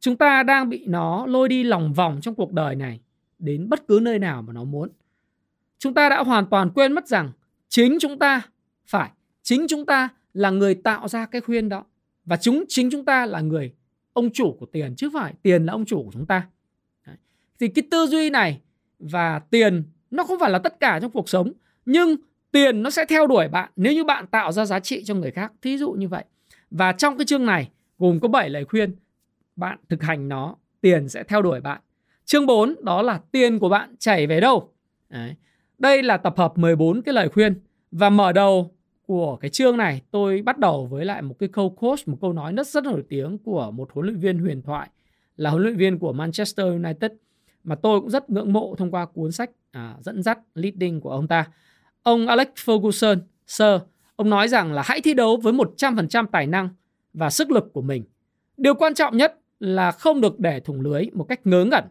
Chúng 0.00 0.16
ta 0.16 0.42
đang 0.42 0.68
bị 0.68 0.84
nó 0.86 1.26
lôi 1.26 1.48
đi 1.48 1.64
lòng 1.64 1.92
vòng 1.92 2.18
trong 2.22 2.34
cuộc 2.34 2.52
đời 2.52 2.74
này 2.74 3.00
đến 3.38 3.68
bất 3.68 3.86
cứ 3.88 3.98
nơi 4.02 4.18
nào 4.18 4.42
mà 4.42 4.52
nó 4.52 4.64
muốn. 4.64 4.88
Chúng 5.78 5.94
ta 5.94 6.08
đã 6.08 6.22
hoàn 6.22 6.46
toàn 6.46 6.70
quên 6.70 6.92
mất 6.92 7.08
rằng 7.08 7.30
chính 7.68 7.98
chúng 8.00 8.18
ta 8.18 8.42
phải 8.86 9.10
chính 9.42 9.66
chúng 9.68 9.86
ta 9.86 10.08
là 10.34 10.50
người 10.50 10.74
tạo 10.74 11.08
ra 11.08 11.26
cái 11.26 11.40
khuyên 11.40 11.68
đó 11.68 11.84
và 12.24 12.36
chúng 12.36 12.64
chính 12.68 12.90
chúng 12.90 13.04
ta 13.04 13.26
là 13.26 13.40
người 13.40 13.72
ông 14.12 14.30
chủ 14.32 14.56
của 14.60 14.66
tiền 14.66 14.94
chứ 14.96 15.10
phải 15.14 15.34
tiền 15.42 15.66
là 15.66 15.72
ông 15.72 15.84
chủ 15.84 16.02
của 16.04 16.10
chúng 16.12 16.26
ta. 16.26 16.46
Thì 17.60 17.68
cái 17.68 17.84
tư 17.90 18.06
duy 18.06 18.30
này 18.30 18.60
và 18.98 19.38
tiền 19.38 19.82
nó 20.10 20.24
không 20.24 20.38
phải 20.40 20.50
là 20.50 20.58
tất 20.58 20.80
cả 20.80 20.98
trong 21.02 21.10
cuộc 21.10 21.28
sống, 21.28 21.52
nhưng 21.86 22.16
tiền 22.52 22.82
nó 22.82 22.90
sẽ 22.90 23.04
theo 23.08 23.26
đuổi 23.26 23.48
bạn 23.48 23.70
nếu 23.76 23.92
như 23.92 24.04
bạn 24.04 24.26
tạo 24.26 24.52
ra 24.52 24.64
giá 24.64 24.80
trị 24.80 25.02
cho 25.04 25.14
người 25.14 25.30
khác. 25.30 25.52
Thí 25.62 25.78
dụ 25.78 25.92
như 25.92 26.08
vậy. 26.08 26.24
Và 26.70 26.92
trong 26.92 27.18
cái 27.18 27.26
chương 27.26 27.46
này 27.46 27.70
gồm 27.98 28.20
có 28.20 28.28
7 28.28 28.50
lời 28.50 28.64
khuyên, 28.64 28.94
bạn 29.56 29.78
thực 29.88 30.02
hành 30.02 30.28
nó, 30.28 30.56
tiền 30.80 31.08
sẽ 31.08 31.22
theo 31.24 31.42
đuổi 31.42 31.60
bạn. 31.60 31.80
Chương 32.24 32.46
4 32.46 32.74
đó 32.82 33.02
là 33.02 33.20
tiền 33.32 33.58
của 33.58 33.68
bạn 33.68 33.94
chảy 33.98 34.26
về 34.26 34.40
đâu? 34.40 34.72
Đấy. 35.08 35.34
đây 35.78 36.02
là 36.02 36.16
tập 36.16 36.34
hợp 36.36 36.58
14 36.58 37.02
cái 37.02 37.14
lời 37.14 37.28
khuyên. 37.28 37.60
Và 37.90 38.10
mở 38.10 38.32
đầu 38.32 38.74
của 39.06 39.36
cái 39.36 39.50
chương 39.50 39.76
này, 39.76 40.02
tôi 40.10 40.42
bắt 40.42 40.58
đầu 40.58 40.86
với 40.86 41.04
lại 41.04 41.22
một 41.22 41.34
cái 41.38 41.48
câu 41.48 41.70
coach 41.70 42.08
một 42.08 42.18
câu 42.20 42.32
nói 42.32 42.52
rất 42.56 42.66
rất 42.66 42.84
nổi 42.84 43.02
tiếng 43.08 43.38
của 43.38 43.70
một 43.70 43.90
huấn 43.92 44.06
luyện 44.06 44.20
viên 44.20 44.38
huyền 44.38 44.62
thoại, 44.62 44.88
là 45.36 45.50
huấn 45.50 45.62
luyện 45.62 45.76
viên 45.76 45.98
của 45.98 46.12
Manchester 46.12 46.66
United 46.66 47.12
mà 47.66 47.74
tôi 47.74 48.00
cũng 48.00 48.10
rất 48.10 48.30
ngưỡng 48.30 48.52
mộ 48.52 48.74
thông 48.78 48.90
qua 48.90 49.06
cuốn 49.06 49.32
sách 49.32 49.50
à, 49.70 49.96
dẫn 50.00 50.22
dắt 50.22 50.38
leading 50.54 51.00
của 51.00 51.10
ông 51.10 51.28
ta 51.28 51.44
Ông 52.06 52.26
Alex 52.26 52.48
Ferguson, 52.64 53.18
Sir, 53.46 53.82
ông 54.16 54.30
nói 54.30 54.48
rằng 54.48 54.72
là 54.72 54.82
hãy 54.86 55.00
thi 55.00 55.14
đấu 55.14 55.36
với 55.36 55.52
100% 55.52 56.26
tài 56.26 56.46
năng 56.46 56.68
và 57.14 57.30
sức 57.30 57.50
lực 57.50 57.72
của 57.72 57.82
mình. 57.82 58.04
Điều 58.56 58.74
quan 58.74 58.94
trọng 58.94 59.16
nhất 59.16 59.38
là 59.60 59.92
không 59.92 60.20
được 60.20 60.40
để 60.40 60.60
thủng 60.60 60.80
lưới 60.80 61.06
một 61.12 61.24
cách 61.24 61.40
ngớ 61.44 61.64
ngẩn. 61.64 61.84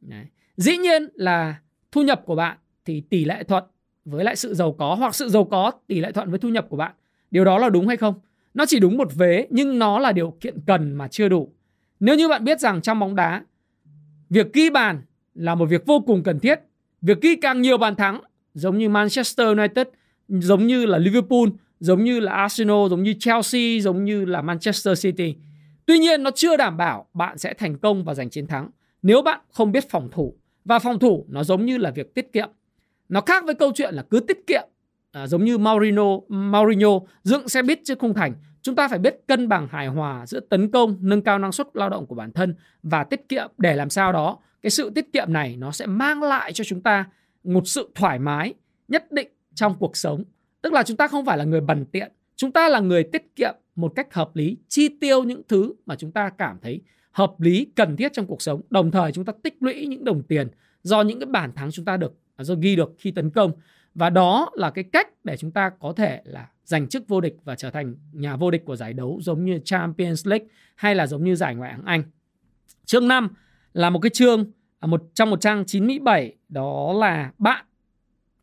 Đấy. 0.00 0.24
Dĩ 0.56 0.76
nhiên 0.76 1.08
là 1.14 1.60
thu 1.92 2.02
nhập 2.02 2.22
của 2.24 2.34
bạn 2.34 2.58
thì 2.84 3.00
tỷ 3.00 3.24
lệ 3.24 3.42
thuận 3.42 3.64
với 4.04 4.24
lại 4.24 4.36
sự 4.36 4.54
giàu 4.54 4.72
có 4.72 4.94
hoặc 4.94 5.14
sự 5.14 5.28
giàu 5.28 5.44
có 5.44 5.72
tỷ 5.86 6.00
lệ 6.00 6.12
thuận 6.12 6.30
với 6.30 6.38
thu 6.38 6.48
nhập 6.48 6.66
của 6.68 6.76
bạn. 6.76 6.92
Điều 7.30 7.44
đó 7.44 7.58
là 7.58 7.68
đúng 7.68 7.88
hay 7.88 7.96
không? 7.96 8.14
Nó 8.54 8.66
chỉ 8.66 8.80
đúng 8.80 8.96
một 8.96 9.14
vế 9.14 9.46
nhưng 9.50 9.78
nó 9.78 9.98
là 9.98 10.12
điều 10.12 10.36
kiện 10.40 10.60
cần 10.66 10.92
mà 10.92 11.08
chưa 11.08 11.28
đủ. 11.28 11.52
Nếu 12.00 12.16
như 12.16 12.28
bạn 12.28 12.44
biết 12.44 12.60
rằng 12.60 12.82
trong 12.82 12.98
bóng 12.98 13.14
đá, 13.14 13.44
việc 14.30 14.52
ghi 14.52 14.70
bàn 14.70 15.02
là 15.34 15.54
một 15.54 15.66
việc 15.66 15.86
vô 15.86 16.00
cùng 16.06 16.22
cần 16.22 16.40
thiết. 16.40 16.60
Việc 17.02 17.20
ghi 17.20 17.36
càng 17.36 17.62
nhiều 17.62 17.78
bàn 17.78 17.96
thắng 17.96 18.20
giống 18.54 18.78
như 18.78 18.88
Manchester 18.88 19.46
United, 19.46 19.86
giống 20.28 20.66
như 20.66 20.86
là 20.86 20.98
Liverpool, 20.98 21.48
giống 21.80 22.04
như 22.04 22.20
là 22.20 22.32
Arsenal, 22.32 22.88
giống 22.90 23.02
như 23.02 23.14
Chelsea, 23.18 23.80
giống 23.80 24.04
như 24.04 24.24
là 24.24 24.42
Manchester 24.42 25.02
City. 25.02 25.34
Tuy 25.86 25.98
nhiên 25.98 26.22
nó 26.22 26.30
chưa 26.30 26.56
đảm 26.56 26.76
bảo 26.76 27.06
bạn 27.14 27.38
sẽ 27.38 27.54
thành 27.54 27.78
công 27.78 28.04
và 28.04 28.14
giành 28.14 28.30
chiến 28.30 28.46
thắng 28.46 28.70
nếu 29.02 29.22
bạn 29.22 29.40
không 29.50 29.72
biết 29.72 29.90
phòng 29.90 30.08
thủ. 30.12 30.34
Và 30.64 30.78
phòng 30.78 30.98
thủ 30.98 31.26
nó 31.28 31.44
giống 31.44 31.66
như 31.66 31.78
là 31.78 31.90
việc 31.90 32.14
tiết 32.14 32.32
kiệm. 32.32 32.48
Nó 33.08 33.20
khác 33.20 33.44
với 33.44 33.54
câu 33.54 33.72
chuyện 33.74 33.94
là 33.94 34.02
cứ 34.02 34.20
tiết 34.20 34.46
kiệm 34.46 34.62
à, 35.12 35.26
giống 35.26 35.44
như 35.44 35.58
Mourinho, 35.58 36.18
Mourinho 36.28 36.88
dựng 37.22 37.48
xe 37.48 37.62
buýt 37.62 37.80
chứ 37.84 37.94
khung 37.98 38.14
thành. 38.14 38.34
Chúng 38.62 38.74
ta 38.74 38.88
phải 38.88 38.98
biết 38.98 39.16
cân 39.26 39.48
bằng 39.48 39.68
hài 39.70 39.86
hòa 39.86 40.26
giữa 40.26 40.40
tấn 40.40 40.70
công, 40.70 40.96
nâng 41.00 41.22
cao 41.22 41.38
năng 41.38 41.52
suất 41.52 41.66
lao 41.74 41.90
động 41.90 42.06
của 42.06 42.14
bản 42.14 42.32
thân 42.32 42.54
và 42.82 43.04
tiết 43.04 43.28
kiệm 43.28 43.50
để 43.58 43.76
làm 43.76 43.90
sao 43.90 44.12
đó 44.12 44.38
cái 44.62 44.70
sự 44.70 44.90
tiết 44.90 45.12
kiệm 45.12 45.32
này 45.32 45.56
nó 45.56 45.72
sẽ 45.72 45.86
mang 45.86 46.22
lại 46.22 46.52
cho 46.52 46.64
chúng 46.64 46.80
ta 46.80 47.06
một 47.44 47.68
sự 47.68 47.90
thoải 47.94 48.18
mái 48.18 48.54
nhất 48.88 49.12
định 49.12 49.28
trong 49.54 49.76
cuộc 49.78 49.96
sống. 49.96 50.24
Tức 50.62 50.72
là 50.72 50.82
chúng 50.82 50.96
ta 50.96 51.08
không 51.08 51.24
phải 51.24 51.38
là 51.38 51.44
người 51.44 51.60
bần 51.60 51.84
tiện, 51.84 52.12
chúng 52.36 52.52
ta 52.52 52.68
là 52.68 52.80
người 52.80 53.04
tiết 53.04 53.36
kiệm 53.36 53.54
một 53.74 53.92
cách 53.96 54.14
hợp 54.14 54.36
lý, 54.36 54.56
chi 54.68 54.88
tiêu 55.00 55.22
những 55.22 55.42
thứ 55.48 55.72
mà 55.86 55.96
chúng 55.96 56.12
ta 56.12 56.30
cảm 56.30 56.58
thấy 56.62 56.80
hợp 57.10 57.40
lý, 57.40 57.66
cần 57.74 57.96
thiết 57.96 58.12
trong 58.12 58.26
cuộc 58.26 58.42
sống. 58.42 58.60
Đồng 58.70 58.90
thời 58.90 59.12
chúng 59.12 59.24
ta 59.24 59.32
tích 59.42 59.56
lũy 59.60 59.86
những 59.86 60.04
đồng 60.04 60.22
tiền 60.22 60.48
do 60.82 61.02
những 61.02 61.20
cái 61.20 61.26
bàn 61.26 61.52
thắng 61.52 61.70
chúng 61.70 61.84
ta 61.84 61.96
được 61.96 62.14
do 62.38 62.54
ghi 62.54 62.76
được 62.76 62.94
khi 62.98 63.10
tấn 63.10 63.30
công. 63.30 63.52
Và 63.94 64.10
đó 64.10 64.50
là 64.54 64.70
cái 64.70 64.84
cách 64.84 65.24
để 65.24 65.36
chúng 65.36 65.50
ta 65.50 65.70
có 65.80 65.92
thể 65.92 66.20
là 66.24 66.48
giành 66.64 66.88
chức 66.88 67.08
vô 67.08 67.20
địch 67.20 67.36
và 67.44 67.54
trở 67.54 67.70
thành 67.70 67.94
nhà 68.12 68.36
vô 68.36 68.50
địch 68.50 68.64
của 68.64 68.76
giải 68.76 68.92
đấu 68.92 69.18
giống 69.22 69.44
như 69.44 69.58
Champions 69.64 70.26
League 70.26 70.46
hay 70.74 70.94
là 70.94 71.06
giống 71.06 71.24
như 71.24 71.34
giải 71.34 71.54
Ngoại 71.54 71.72
hạng 71.72 71.84
Anh. 71.84 72.02
Chương 72.84 73.08
5 73.08 73.28
là 73.72 73.90
một 73.90 73.98
cái 73.98 74.10
chương 74.10 74.52
à, 74.80 74.86
một 74.86 75.02
trong 75.14 75.30
một 75.30 75.40
trang 75.40 75.64
97 75.66 76.36
đó 76.48 76.92
là 76.92 77.32
bạn 77.38 77.64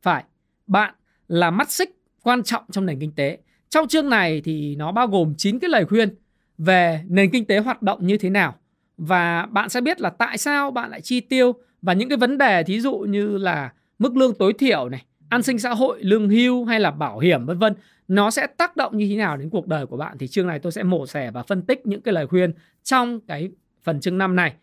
phải 0.01 0.23
bạn 0.67 0.93
là 1.27 1.51
mắt 1.51 1.71
xích 1.71 1.95
quan 2.23 2.43
trọng 2.43 2.63
trong 2.71 2.85
nền 2.85 2.99
kinh 2.99 3.11
tế. 3.11 3.37
Trong 3.69 3.87
chương 3.87 4.09
này 4.09 4.41
thì 4.41 4.75
nó 4.75 4.91
bao 4.91 5.07
gồm 5.07 5.33
9 5.37 5.59
cái 5.59 5.69
lời 5.69 5.85
khuyên 5.85 6.15
về 6.57 7.03
nền 7.07 7.29
kinh 7.29 7.45
tế 7.45 7.59
hoạt 7.59 7.81
động 7.81 8.07
như 8.07 8.17
thế 8.17 8.29
nào 8.29 8.55
và 8.97 9.45
bạn 9.45 9.69
sẽ 9.69 9.81
biết 9.81 10.01
là 10.01 10.09
tại 10.09 10.37
sao 10.37 10.71
bạn 10.71 10.89
lại 10.89 11.01
chi 11.01 11.19
tiêu 11.19 11.53
và 11.81 11.93
những 11.93 12.09
cái 12.09 12.17
vấn 12.17 12.37
đề 12.37 12.63
thí 12.63 12.81
dụ 12.81 12.97
như 12.97 13.37
là 13.37 13.73
mức 13.99 14.17
lương 14.17 14.33
tối 14.35 14.53
thiểu 14.53 14.89
này, 14.89 15.05
an 15.29 15.43
sinh 15.43 15.59
xã 15.59 15.73
hội, 15.73 16.03
lương 16.03 16.29
hưu 16.29 16.65
hay 16.65 16.79
là 16.79 16.91
bảo 16.91 17.19
hiểm 17.19 17.45
vân 17.45 17.57
vân 17.57 17.73
nó 18.07 18.31
sẽ 18.31 18.47
tác 18.47 18.77
động 18.77 18.97
như 18.97 19.07
thế 19.09 19.15
nào 19.15 19.37
đến 19.37 19.49
cuộc 19.49 19.67
đời 19.67 19.85
của 19.85 19.97
bạn 19.97 20.17
thì 20.17 20.27
chương 20.27 20.47
này 20.47 20.59
tôi 20.59 20.71
sẽ 20.71 20.83
mổ 20.83 21.07
xẻ 21.07 21.31
và 21.31 21.43
phân 21.43 21.61
tích 21.61 21.85
những 21.85 22.01
cái 22.01 22.13
lời 22.13 22.27
khuyên 22.27 22.53
trong 22.83 23.19
cái 23.19 23.49
phần 23.83 23.99
chương 23.99 24.17
5 24.17 24.35
này. 24.35 24.53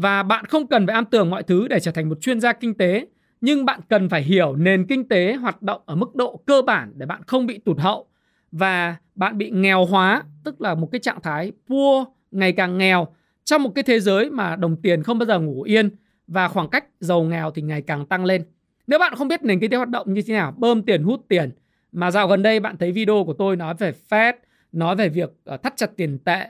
Và 0.00 0.22
bạn 0.22 0.44
không 0.44 0.66
cần 0.66 0.86
phải 0.86 0.94
am 0.94 1.04
tường 1.04 1.30
mọi 1.30 1.42
thứ 1.42 1.68
để 1.68 1.80
trở 1.80 1.90
thành 1.90 2.08
một 2.08 2.20
chuyên 2.20 2.40
gia 2.40 2.52
kinh 2.52 2.74
tế, 2.74 3.06
nhưng 3.40 3.64
bạn 3.64 3.80
cần 3.88 4.08
phải 4.08 4.22
hiểu 4.22 4.56
nền 4.56 4.86
kinh 4.86 5.08
tế 5.08 5.34
hoạt 5.34 5.62
động 5.62 5.82
ở 5.86 5.94
mức 5.94 6.14
độ 6.14 6.40
cơ 6.46 6.62
bản 6.62 6.92
để 6.96 7.06
bạn 7.06 7.22
không 7.26 7.46
bị 7.46 7.58
tụt 7.58 7.78
hậu 7.78 8.06
và 8.52 8.96
bạn 9.14 9.38
bị 9.38 9.50
nghèo 9.50 9.84
hóa, 9.84 10.22
tức 10.44 10.60
là 10.60 10.74
một 10.74 10.88
cái 10.92 10.98
trạng 10.98 11.22
thái 11.22 11.52
poor 11.68 12.06
ngày 12.30 12.52
càng 12.52 12.78
nghèo 12.78 13.08
trong 13.44 13.62
một 13.62 13.70
cái 13.74 13.84
thế 13.84 14.00
giới 14.00 14.30
mà 14.30 14.56
đồng 14.56 14.76
tiền 14.82 15.02
không 15.02 15.18
bao 15.18 15.26
giờ 15.26 15.40
ngủ 15.40 15.62
yên 15.62 15.90
và 16.26 16.48
khoảng 16.48 16.68
cách 16.68 16.84
giàu 17.00 17.22
nghèo 17.22 17.50
thì 17.50 17.62
ngày 17.62 17.82
càng 17.82 18.06
tăng 18.06 18.24
lên. 18.24 18.42
Nếu 18.86 18.98
bạn 18.98 19.14
không 19.14 19.28
biết 19.28 19.42
nền 19.42 19.60
kinh 19.60 19.70
tế 19.70 19.76
hoạt 19.76 19.88
động 19.88 20.14
như 20.14 20.22
thế 20.26 20.34
nào, 20.34 20.54
bơm 20.56 20.82
tiền 20.82 21.02
hút 21.02 21.24
tiền 21.28 21.50
mà 21.92 22.10
dạo 22.10 22.28
gần 22.28 22.42
đây 22.42 22.60
bạn 22.60 22.76
thấy 22.76 22.92
video 22.92 23.24
của 23.24 23.32
tôi 23.32 23.56
nói 23.56 23.74
về 23.78 23.92
Fed, 24.10 24.32
nói 24.72 24.96
về 24.96 25.08
việc 25.08 25.30
ờ, 25.44 25.56
thắt 25.56 25.76
chặt 25.76 25.90
tiền 25.96 26.18
tệ 26.18 26.46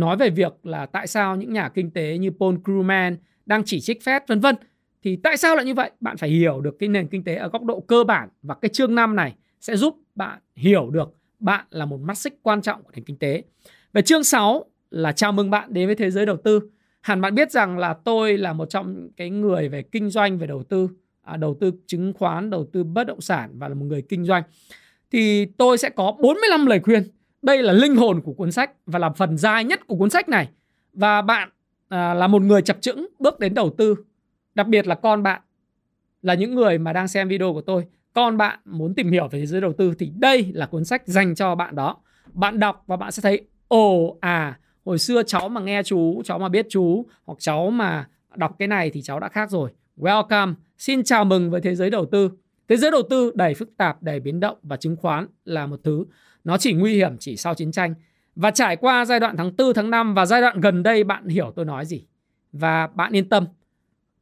nói 0.00 0.16
về 0.16 0.30
việc 0.30 0.66
là 0.66 0.86
tại 0.86 1.06
sao 1.06 1.36
những 1.36 1.52
nhà 1.52 1.68
kinh 1.68 1.90
tế 1.90 2.18
như 2.18 2.30
Paul 2.30 2.54
Krugman 2.64 3.16
đang 3.46 3.62
chỉ 3.64 3.80
trích 3.80 4.00
Fed 4.04 4.20
vân 4.26 4.40
vân 4.40 4.56
thì 5.02 5.16
tại 5.16 5.36
sao 5.36 5.56
lại 5.56 5.64
như 5.64 5.74
vậy? 5.74 5.90
Bạn 6.00 6.16
phải 6.16 6.30
hiểu 6.30 6.60
được 6.60 6.76
cái 6.78 6.88
nền 6.88 7.08
kinh 7.08 7.24
tế 7.24 7.34
ở 7.34 7.48
góc 7.48 7.64
độ 7.64 7.80
cơ 7.80 8.04
bản 8.04 8.28
và 8.42 8.54
cái 8.54 8.68
chương 8.68 8.94
5 8.94 9.16
này 9.16 9.34
sẽ 9.60 9.76
giúp 9.76 9.96
bạn 10.14 10.38
hiểu 10.56 10.90
được 10.90 11.14
bạn 11.40 11.64
là 11.70 11.84
một 11.84 12.00
mắt 12.00 12.18
xích 12.18 12.38
quan 12.42 12.62
trọng 12.62 12.82
của 12.82 12.90
nền 12.94 13.04
kinh 13.04 13.18
tế. 13.18 13.42
Về 13.92 14.02
chương 14.02 14.24
6 14.24 14.64
là 14.90 15.12
chào 15.12 15.32
mừng 15.32 15.50
bạn 15.50 15.72
đến 15.72 15.86
với 15.86 15.94
thế 15.94 16.10
giới 16.10 16.26
đầu 16.26 16.36
tư. 16.36 16.60
Hẳn 17.00 17.20
bạn 17.20 17.34
biết 17.34 17.50
rằng 17.52 17.78
là 17.78 17.94
tôi 18.04 18.38
là 18.38 18.52
một 18.52 18.70
trong 18.70 19.08
cái 19.16 19.30
người 19.30 19.68
về 19.68 19.82
kinh 19.82 20.10
doanh 20.10 20.38
về 20.38 20.46
đầu 20.46 20.62
tư, 20.62 20.88
à, 21.22 21.36
đầu 21.36 21.56
tư 21.60 21.72
chứng 21.86 22.12
khoán, 22.12 22.50
đầu 22.50 22.66
tư 22.72 22.84
bất 22.84 23.06
động 23.06 23.20
sản 23.20 23.50
và 23.58 23.68
là 23.68 23.74
một 23.74 23.84
người 23.84 24.02
kinh 24.02 24.24
doanh. 24.24 24.42
Thì 25.10 25.44
tôi 25.44 25.78
sẽ 25.78 25.90
có 25.90 26.16
45 26.20 26.66
lời 26.66 26.80
khuyên 26.80 27.02
đây 27.42 27.62
là 27.62 27.72
linh 27.72 27.96
hồn 27.96 28.20
của 28.20 28.32
cuốn 28.32 28.52
sách 28.52 28.70
và 28.86 28.98
là 28.98 29.10
phần 29.10 29.36
dài 29.36 29.64
nhất 29.64 29.86
của 29.86 29.96
cuốn 29.96 30.10
sách 30.10 30.28
này. 30.28 30.48
Và 30.92 31.22
bạn 31.22 31.48
à, 31.88 32.14
là 32.14 32.26
một 32.26 32.42
người 32.42 32.62
chập 32.62 32.76
chững 32.80 33.06
bước 33.18 33.38
đến 33.40 33.54
đầu 33.54 33.74
tư. 33.78 33.94
Đặc 34.54 34.68
biệt 34.68 34.86
là 34.86 34.94
con 34.94 35.22
bạn 35.22 35.40
là 36.22 36.34
những 36.34 36.54
người 36.54 36.78
mà 36.78 36.92
đang 36.92 37.08
xem 37.08 37.28
video 37.28 37.52
của 37.52 37.60
tôi. 37.60 37.86
Con 38.12 38.36
bạn 38.36 38.58
muốn 38.64 38.94
tìm 38.94 39.10
hiểu 39.10 39.28
về 39.28 39.40
thế 39.40 39.46
giới 39.46 39.60
đầu 39.60 39.72
tư 39.72 39.94
thì 39.98 40.12
đây 40.16 40.52
là 40.54 40.66
cuốn 40.66 40.84
sách 40.84 41.02
dành 41.06 41.34
cho 41.34 41.54
bạn 41.54 41.74
đó. 41.74 41.96
Bạn 42.32 42.58
đọc 42.58 42.84
và 42.86 42.96
bạn 42.96 43.12
sẽ 43.12 43.20
thấy 43.22 43.46
ồ 43.68 44.16
à 44.20 44.58
hồi 44.84 44.98
xưa 44.98 45.22
cháu 45.22 45.48
mà 45.48 45.60
nghe 45.60 45.82
chú, 45.82 46.22
cháu 46.24 46.38
mà 46.38 46.48
biết 46.48 46.66
chú 46.70 47.06
hoặc 47.24 47.36
cháu 47.38 47.70
mà 47.70 48.08
đọc 48.36 48.56
cái 48.58 48.68
này 48.68 48.90
thì 48.90 49.02
cháu 49.02 49.20
đã 49.20 49.28
khác 49.28 49.50
rồi. 49.50 49.70
Welcome, 49.96 50.54
xin 50.78 51.02
chào 51.04 51.24
mừng 51.24 51.50
với 51.50 51.60
thế 51.60 51.74
giới 51.74 51.90
đầu 51.90 52.06
tư. 52.06 52.30
Thế 52.68 52.76
giới 52.76 52.90
đầu 52.90 53.02
tư 53.10 53.32
đầy 53.34 53.54
phức 53.54 53.76
tạp, 53.76 54.02
đầy 54.02 54.20
biến 54.20 54.40
động 54.40 54.58
và 54.62 54.76
chứng 54.76 54.96
khoán 54.96 55.26
là 55.44 55.66
một 55.66 55.80
thứ 55.84 56.04
nó 56.48 56.58
chỉ 56.58 56.72
nguy 56.72 56.94
hiểm 56.94 57.16
chỉ 57.18 57.36
sau 57.36 57.54
chiến 57.54 57.72
tranh. 57.72 57.94
Và 58.36 58.50
trải 58.50 58.76
qua 58.76 59.04
giai 59.04 59.20
đoạn 59.20 59.36
tháng 59.36 59.56
4, 59.56 59.74
tháng 59.74 59.90
5 59.90 60.14
và 60.14 60.26
giai 60.26 60.40
đoạn 60.40 60.60
gần 60.60 60.82
đây 60.82 61.04
bạn 61.04 61.28
hiểu 61.28 61.52
tôi 61.56 61.64
nói 61.64 61.86
gì. 61.86 62.06
Và 62.52 62.86
bạn 62.86 63.16
yên 63.16 63.28
tâm, 63.28 63.46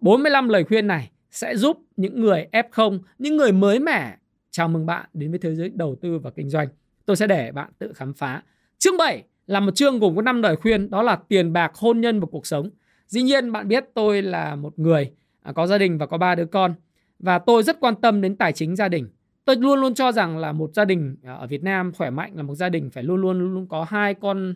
45 0.01 0.49
lời 0.49 0.65
khuyên 0.65 0.87
này 0.87 1.11
sẽ 1.31 1.57
giúp 1.57 1.79
những 1.97 2.21
người 2.21 2.47
F0, 2.53 2.99
những 3.19 3.37
người 3.37 3.53
mới 3.53 3.79
mẻ 3.79 4.17
chào 4.51 4.69
mừng 4.69 4.87
bạn 4.87 5.07
đến 5.15 5.31
với 5.31 5.39
thế 5.39 5.55
giới 5.55 5.69
đầu 5.75 5.97
tư 6.01 6.19
và 6.19 6.31
kinh 6.31 6.51
doanh. 6.51 6.69
Tôi 7.05 7.17
sẽ 7.17 7.27
để 7.27 7.53
bạn 7.53 7.71
tự 7.79 7.93
khám 7.93 8.15
phá. 8.15 8.43
Chương 8.79 8.97
7 8.97 9.23
là 9.47 9.61
một 9.61 9.75
chương 9.75 9.99
gồm 9.99 10.17
có 10.17 10.23
5 10.23 10.43
lời 10.43 10.57
khuyên, 10.57 10.91
đó 10.91 11.03
là 11.03 11.19
tiền 11.29 11.53
bạc, 11.53 11.75
hôn 11.75 12.01
nhân 12.01 12.21
và 12.21 12.27
cuộc 12.31 12.47
sống. 12.47 12.71
Dĩ 13.07 13.23
nhiên 13.23 13.53
bạn 13.53 13.69
biết 13.69 13.85
tôi 13.95 14.23
là 14.23 14.57
một 14.57 14.79
người 14.79 15.13
à, 15.43 15.53
có 15.53 15.67
gia 15.67 15.79
đình 15.79 15.99
và 15.99 16.07
có 16.07 16.19
ba 16.19 16.35
đứa 16.35 16.47
con 16.47 16.75
và 17.19 17.39
tôi 17.39 17.63
rất 17.63 17.81
quan 17.81 17.95
tâm 17.95 18.21
đến 18.21 18.37
tài 18.37 18.53
chính 18.53 18.77
gia 18.77 18.89
đình 18.89 19.09
tôi 19.47 19.57
luôn 19.57 19.81
luôn 19.81 19.95
cho 19.95 20.13
rằng 20.13 20.39
là 20.39 20.53
một 20.53 20.71
gia 20.75 20.85
đình 20.85 21.17
à, 21.25 21.33
ở 21.33 21.47
Việt 21.47 21.63
Nam 21.63 21.93
khỏe 21.93 22.11
mạnh 22.11 22.33
là 22.37 22.43
một 22.43 22.55
gia 22.55 22.69
đình 22.69 22.91
phải 22.91 23.03
luôn 23.03 23.21
luôn 23.21 23.55
luôn 23.55 23.67
có 23.69 23.85
hai 23.85 24.15
con 24.15 24.55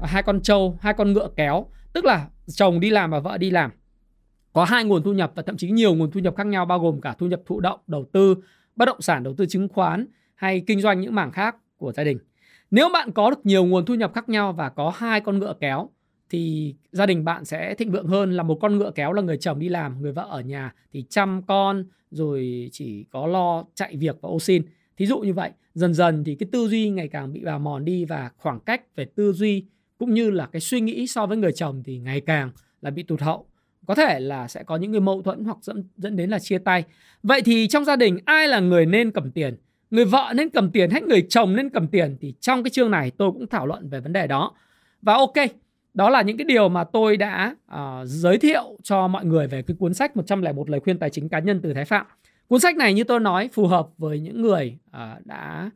à, 0.00 0.06
hai 0.06 0.22
con 0.22 0.40
trâu, 0.42 0.78
hai 0.80 0.94
con 0.94 1.12
ngựa 1.12 1.28
kéo, 1.36 1.66
tức 1.92 2.04
là 2.04 2.28
chồng 2.46 2.80
đi 2.80 2.90
làm 2.90 3.10
và 3.10 3.20
vợ 3.20 3.38
đi 3.38 3.50
làm. 3.50 3.70
Có 4.52 4.64
hai 4.64 4.84
nguồn 4.84 5.02
thu 5.02 5.12
nhập 5.12 5.32
và 5.34 5.42
thậm 5.42 5.56
chí 5.56 5.70
nhiều 5.70 5.94
nguồn 5.94 6.10
thu 6.10 6.20
nhập 6.20 6.36
khác 6.36 6.46
nhau 6.46 6.66
bao 6.66 6.78
gồm 6.78 7.00
cả 7.00 7.14
thu 7.18 7.26
nhập 7.26 7.40
thụ 7.46 7.60
động, 7.60 7.80
đầu 7.86 8.04
tư, 8.12 8.36
bất 8.76 8.84
động 8.84 9.00
sản, 9.00 9.22
đầu 9.22 9.34
tư 9.36 9.46
chứng 9.46 9.68
khoán 9.68 10.06
hay 10.34 10.60
kinh 10.66 10.80
doanh 10.80 11.00
những 11.00 11.14
mảng 11.14 11.32
khác 11.32 11.56
của 11.76 11.92
gia 11.92 12.04
đình. 12.04 12.18
Nếu 12.70 12.88
bạn 12.92 13.12
có 13.12 13.30
được 13.30 13.46
nhiều 13.46 13.64
nguồn 13.64 13.84
thu 13.84 13.94
nhập 13.94 14.12
khác 14.14 14.28
nhau 14.28 14.52
và 14.52 14.68
có 14.68 14.92
hai 14.96 15.20
con 15.20 15.38
ngựa 15.38 15.54
kéo 15.60 15.90
thì 16.30 16.74
gia 16.92 17.06
đình 17.06 17.24
bạn 17.24 17.44
sẽ 17.44 17.74
thịnh 17.74 17.90
vượng 17.90 18.06
hơn 18.06 18.32
là 18.32 18.42
một 18.42 18.58
con 18.60 18.78
ngựa 18.78 18.90
kéo 18.94 19.12
là 19.12 19.22
người 19.22 19.36
chồng 19.36 19.58
đi 19.58 19.68
làm, 19.68 20.02
người 20.02 20.12
vợ 20.12 20.26
ở 20.30 20.40
nhà 20.40 20.74
thì 20.92 21.04
chăm 21.08 21.42
con 21.46 21.84
rồi 22.10 22.68
chỉ 22.72 23.04
có 23.10 23.26
lo 23.26 23.64
chạy 23.74 23.96
việc 23.96 24.16
và 24.20 24.28
ô 24.28 24.40
xin. 24.40 24.62
Thí 24.96 25.06
dụ 25.06 25.18
như 25.18 25.32
vậy, 25.32 25.50
dần 25.74 25.94
dần 25.94 26.24
thì 26.24 26.34
cái 26.34 26.48
tư 26.52 26.68
duy 26.68 26.90
ngày 26.90 27.08
càng 27.08 27.32
bị 27.32 27.44
bào 27.44 27.58
mòn 27.58 27.84
đi 27.84 28.04
và 28.04 28.30
khoảng 28.36 28.60
cách 28.60 28.96
về 28.96 29.04
tư 29.04 29.32
duy 29.32 29.64
cũng 29.98 30.14
như 30.14 30.30
là 30.30 30.46
cái 30.46 30.60
suy 30.60 30.80
nghĩ 30.80 31.06
so 31.06 31.26
với 31.26 31.36
người 31.36 31.52
chồng 31.52 31.82
thì 31.84 31.98
ngày 31.98 32.20
càng 32.20 32.50
là 32.82 32.90
bị 32.90 33.02
tụt 33.02 33.20
hậu. 33.20 33.46
Có 33.86 33.94
thể 33.94 34.20
là 34.20 34.48
sẽ 34.48 34.62
có 34.62 34.76
những 34.76 34.90
người 34.90 35.00
mâu 35.00 35.22
thuẫn 35.22 35.44
hoặc 35.44 35.56
dẫn 35.62 35.84
dẫn 35.96 36.16
đến 36.16 36.30
là 36.30 36.38
chia 36.38 36.58
tay. 36.58 36.84
Vậy 37.22 37.42
thì 37.42 37.68
trong 37.68 37.84
gia 37.84 37.96
đình 37.96 38.18
ai 38.24 38.48
là 38.48 38.60
người 38.60 38.86
nên 38.86 39.10
cầm 39.10 39.30
tiền? 39.30 39.56
Người 39.90 40.04
vợ 40.04 40.32
nên 40.36 40.50
cầm 40.50 40.70
tiền 40.70 40.90
hay 40.90 41.02
người 41.02 41.26
chồng 41.28 41.56
nên 41.56 41.70
cầm 41.70 41.88
tiền 41.88 42.16
thì 42.20 42.34
trong 42.40 42.62
cái 42.62 42.70
chương 42.70 42.90
này 42.90 43.10
tôi 43.10 43.32
cũng 43.32 43.46
thảo 43.46 43.66
luận 43.66 43.88
về 43.88 44.00
vấn 44.00 44.12
đề 44.12 44.26
đó. 44.26 44.54
Và 45.02 45.14
ok, 45.14 45.34
đó 45.96 46.10
là 46.10 46.22
những 46.22 46.36
cái 46.36 46.44
điều 46.44 46.68
mà 46.68 46.84
tôi 46.84 47.16
đã 47.16 47.56
uh, 47.74 47.78
giới 48.04 48.38
thiệu 48.38 48.78
cho 48.82 49.08
mọi 49.08 49.24
người 49.24 49.46
về 49.46 49.62
cái 49.62 49.76
cuốn 49.78 49.94
sách 49.94 50.16
101 50.16 50.70
lời 50.70 50.80
khuyên 50.80 50.98
tài 50.98 51.10
chính 51.10 51.28
cá 51.28 51.38
nhân 51.38 51.60
từ 51.62 51.74
Thái 51.74 51.84
Phạm. 51.84 52.06
Cuốn 52.48 52.60
sách 52.60 52.76
này 52.76 52.94
như 52.94 53.04
tôi 53.04 53.20
nói 53.20 53.48
phù 53.52 53.66
hợp 53.66 53.88
với 53.98 54.20
những 54.20 54.42
người 54.42 54.78
uh, 54.88 55.26
đã 55.26 55.70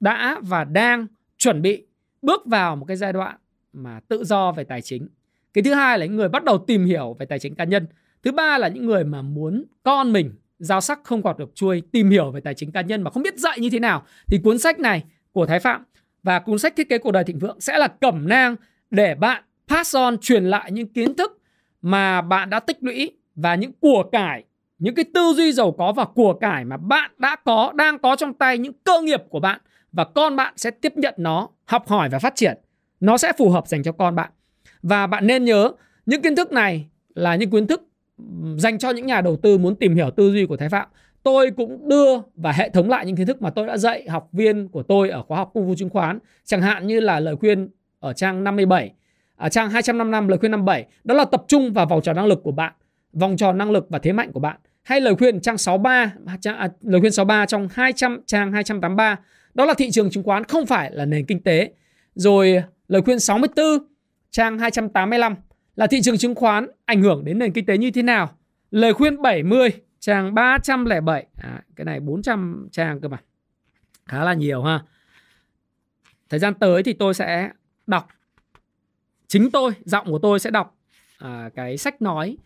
đã 0.00 0.40
và 0.42 0.64
đang 0.64 1.06
chuẩn 1.38 1.62
bị 1.62 1.86
bước 2.22 2.46
vào 2.46 2.76
một 2.76 2.84
cái 2.84 2.96
giai 2.96 3.12
đoạn 3.12 3.36
mà 3.72 4.00
tự 4.08 4.24
do 4.24 4.52
về 4.52 4.64
tài 4.64 4.82
chính. 4.82 5.08
Cái 5.52 5.64
thứ 5.64 5.74
hai 5.74 5.98
là 5.98 6.06
những 6.06 6.16
người 6.16 6.28
bắt 6.28 6.44
đầu 6.44 6.58
tìm 6.58 6.84
hiểu 6.84 7.16
về 7.18 7.26
tài 7.26 7.38
chính 7.38 7.54
cá 7.54 7.64
nhân. 7.64 7.86
Thứ 8.22 8.32
ba 8.32 8.58
là 8.58 8.68
những 8.68 8.86
người 8.86 9.04
mà 9.04 9.22
muốn 9.22 9.64
con 9.82 10.12
mình 10.12 10.32
giao 10.58 10.80
sắc 10.80 11.00
không 11.04 11.22
quạt 11.22 11.38
được 11.38 11.54
chuôi 11.54 11.82
tìm 11.92 12.10
hiểu 12.10 12.30
về 12.30 12.40
tài 12.40 12.54
chính 12.54 12.72
cá 12.72 12.80
nhân 12.80 13.02
mà 13.02 13.10
không 13.10 13.22
biết 13.22 13.38
dạy 13.38 13.60
như 13.60 13.70
thế 13.70 13.78
nào 13.78 14.02
thì 14.26 14.38
cuốn 14.44 14.58
sách 14.58 14.78
này 14.78 15.04
của 15.32 15.46
Thái 15.46 15.60
Phạm 15.60 15.84
và 16.22 16.38
cuốn 16.38 16.58
sách 16.58 16.76
thiết 16.76 16.88
kế 16.88 16.98
cuộc 16.98 17.10
đời 17.10 17.24
thịnh 17.24 17.38
vượng 17.38 17.60
sẽ 17.60 17.78
là 17.78 17.88
cẩm 17.88 18.28
nang 18.28 18.56
để 18.90 19.14
bạn 19.14 19.42
pass 19.68 19.96
on 19.96 20.18
truyền 20.18 20.44
lại 20.44 20.72
những 20.72 20.88
kiến 20.88 21.14
thức 21.14 21.40
mà 21.82 22.20
bạn 22.20 22.50
đã 22.50 22.60
tích 22.60 22.78
lũy 22.80 23.12
và 23.34 23.54
những 23.54 23.72
của 23.80 24.02
cải, 24.12 24.44
những 24.78 24.94
cái 24.94 25.04
tư 25.14 25.32
duy 25.36 25.52
giàu 25.52 25.72
có 25.72 25.92
và 25.92 26.04
của 26.04 26.34
cải 26.34 26.64
mà 26.64 26.76
bạn 26.76 27.10
đã 27.18 27.36
có, 27.44 27.72
đang 27.74 27.98
có 27.98 28.16
trong 28.16 28.34
tay 28.34 28.58
những 28.58 28.72
cơ 28.84 29.00
nghiệp 29.02 29.22
của 29.28 29.40
bạn 29.40 29.60
và 29.92 30.04
con 30.04 30.36
bạn 30.36 30.54
sẽ 30.56 30.70
tiếp 30.70 30.92
nhận 30.96 31.14
nó, 31.16 31.48
học 31.64 31.88
hỏi 31.88 32.08
và 32.08 32.18
phát 32.18 32.34
triển. 32.34 32.58
Nó 33.00 33.16
sẽ 33.18 33.32
phù 33.38 33.50
hợp 33.50 33.68
dành 33.68 33.82
cho 33.82 33.92
con 33.92 34.14
bạn. 34.14 34.30
Và 34.82 35.06
bạn 35.06 35.26
nên 35.26 35.44
nhớ 35.44 35.72
những 36.06 36.22
kiến 36.22 36.36
thức 36.36 36.52
này 36.52 36.86
là 37.14 37.36
những 37.36 37.50
kiến 37.50 37.66
thức 37.66 37.82
dành 38.56 38.78
cho 38.78 38.90
những 38.90 39.06
nhà 39.06 39.20
đầu 39.20 39.36
tư 39.36 39.58
muốn 39.58 39.76
tìm 39.76 39.94
hiểu 39.94 40.10
tư 40.10 40.32
duy 40.32 40.46
của 40.46 40.56
Thái 40.56 40.68
Phạm. 40.68 40.88
Tôi 41.22 41.50
cũng 41.50 41.88
đưa 41.88 42.18
và 42.34 42.52
hệ 42.52 42.68
thống 42.68 42.90
lại 42.90 43.06
những 43.06 43.16
kiến 43.16 43.26
thức 43.26 43.42
mà 43.42 43.50
tôi 43.50 43.66
đã 43.66 43.76
dạy 43.76 44.08
học 44.08 44.28
viên 44.32 44.68
của 44.68 44.82
tôi 44.82 45.08
ở 45.08 45.22
khóa 45.22 45.38
học 45.38 45.50
công 45.54 45.68
vụ 45.68 45.74
chứng 45.78 45.90
khoán, 45.90 46.18
chẳng 46.44 46.62
hạn 46.62 46.86
như 46.86 47.00
là 47.00 47.20
lời 47.20 47.36
khuyên 47.36 47.68
ở 48.00 48.12
trang 48.12 48.44
57 48.44 48.92
ở 49.36 49.46
à, 49.46 49.48
trang 49.48 49.70
255 49.70 50.28
lời 50.28 50.38
khuyên 50.38 50.50
57 50.50 50.86
đó 51.04 51.14
là 51.14 51.24
tập 51.24 51.44
trung 51.48 51.72
vào 51.72 51.86
vòng 51.86 52.02
tròn 52.02 52.16
năng 52.16 52.26
lực 52.26 52.40
của 52.42 52.52
bạn, 52.52 52.72
vòng 53.12 53.36
tròn 53.36 53.58
năng 53.58 53.70
lực 53.70 53.86
và 53.90 53.98
thế 53.98 54.12
mạnh 54.12 54.32
của 54.32 54.40
bạn. 54.40 54.56
Hay 54.82 55.00
lời 55.00 55.14
khuyên 55.14 55.40
trang 55.40 55.58
63 55.58 56.12
à, 56.26 56.36
trang, 56.40 56.58
à, 56.58 56.68
lời 56.82 57.00
khuyên 57.00 57.12
63 57.12 57.46
trong 57.46 57.68
200 57.72 58.20
trang 58.26 58.52
283 58.52 59.18
đó 59.54 59.64
là 59.64 59.74
thị 59.74 59.90
trường 59.90 60.10
chứng 60.10 60.22
khoán 60.22 60.44
không 60.44 60.66
phải 60.66 60.90
là 60.92 61.04
nền 61.04 61.26
kinh 61.26 61.42
tế. 61.42 61.72
Rồi 62.14 62.62
lời 62.88 63.02
khuyên 63.02 63.20
64 63.20 63.66
trang 64.30 64.58
285 64.58 65.34
là 65.76 65.86
thị 65.86 66.02
trường 66.02 66.18
chứng 66.18 66.34
khoán 66.34 66.66
ảnh 66.84 67.02
hưởng 67.02 67.24
đến 67.24 67.38
nền 67.38 67.52
kinh 67.52 67.66
tế 67.66 67.78
như 67.78 67.90
thế 67.90 68.02
nào. 68.02 68.30
Lời 68.70 68.94
khuyên 68.94 69.22
70 69.22 69.70
trang 70.00 70.34
307 70.34 71.26
à, 71.36 71.62
cái 71.76 71.84
này 71.84 72.00
400 72.00 72.68
trang 72.72 73.00
cơ 73.00 73.08
mà 73.08 73.18
khá 74.06 74.24
là 74.24 74.34
nhiều 74.34 74.62
ha. 74.62 74.80
Thời 76.28 76.40
gian 76.40 76.54
tới 76.54 76.82
thì 76.82 76.92
tôi 76.92 77.14
sẽ 77.14 77.50
đọc 77.90 78.08
chính 79.28 79.50
tôi 79.50 79.72
giọng 79.84 80.06
của 80.06 80.18
tôi 80.18 80.38
sẽ 80.38 80.50
đọc 80.50 80.76
à, 81.18 81.50
cái 81.54 81.76
sách 81.76 82.02
nói 82.02 82.36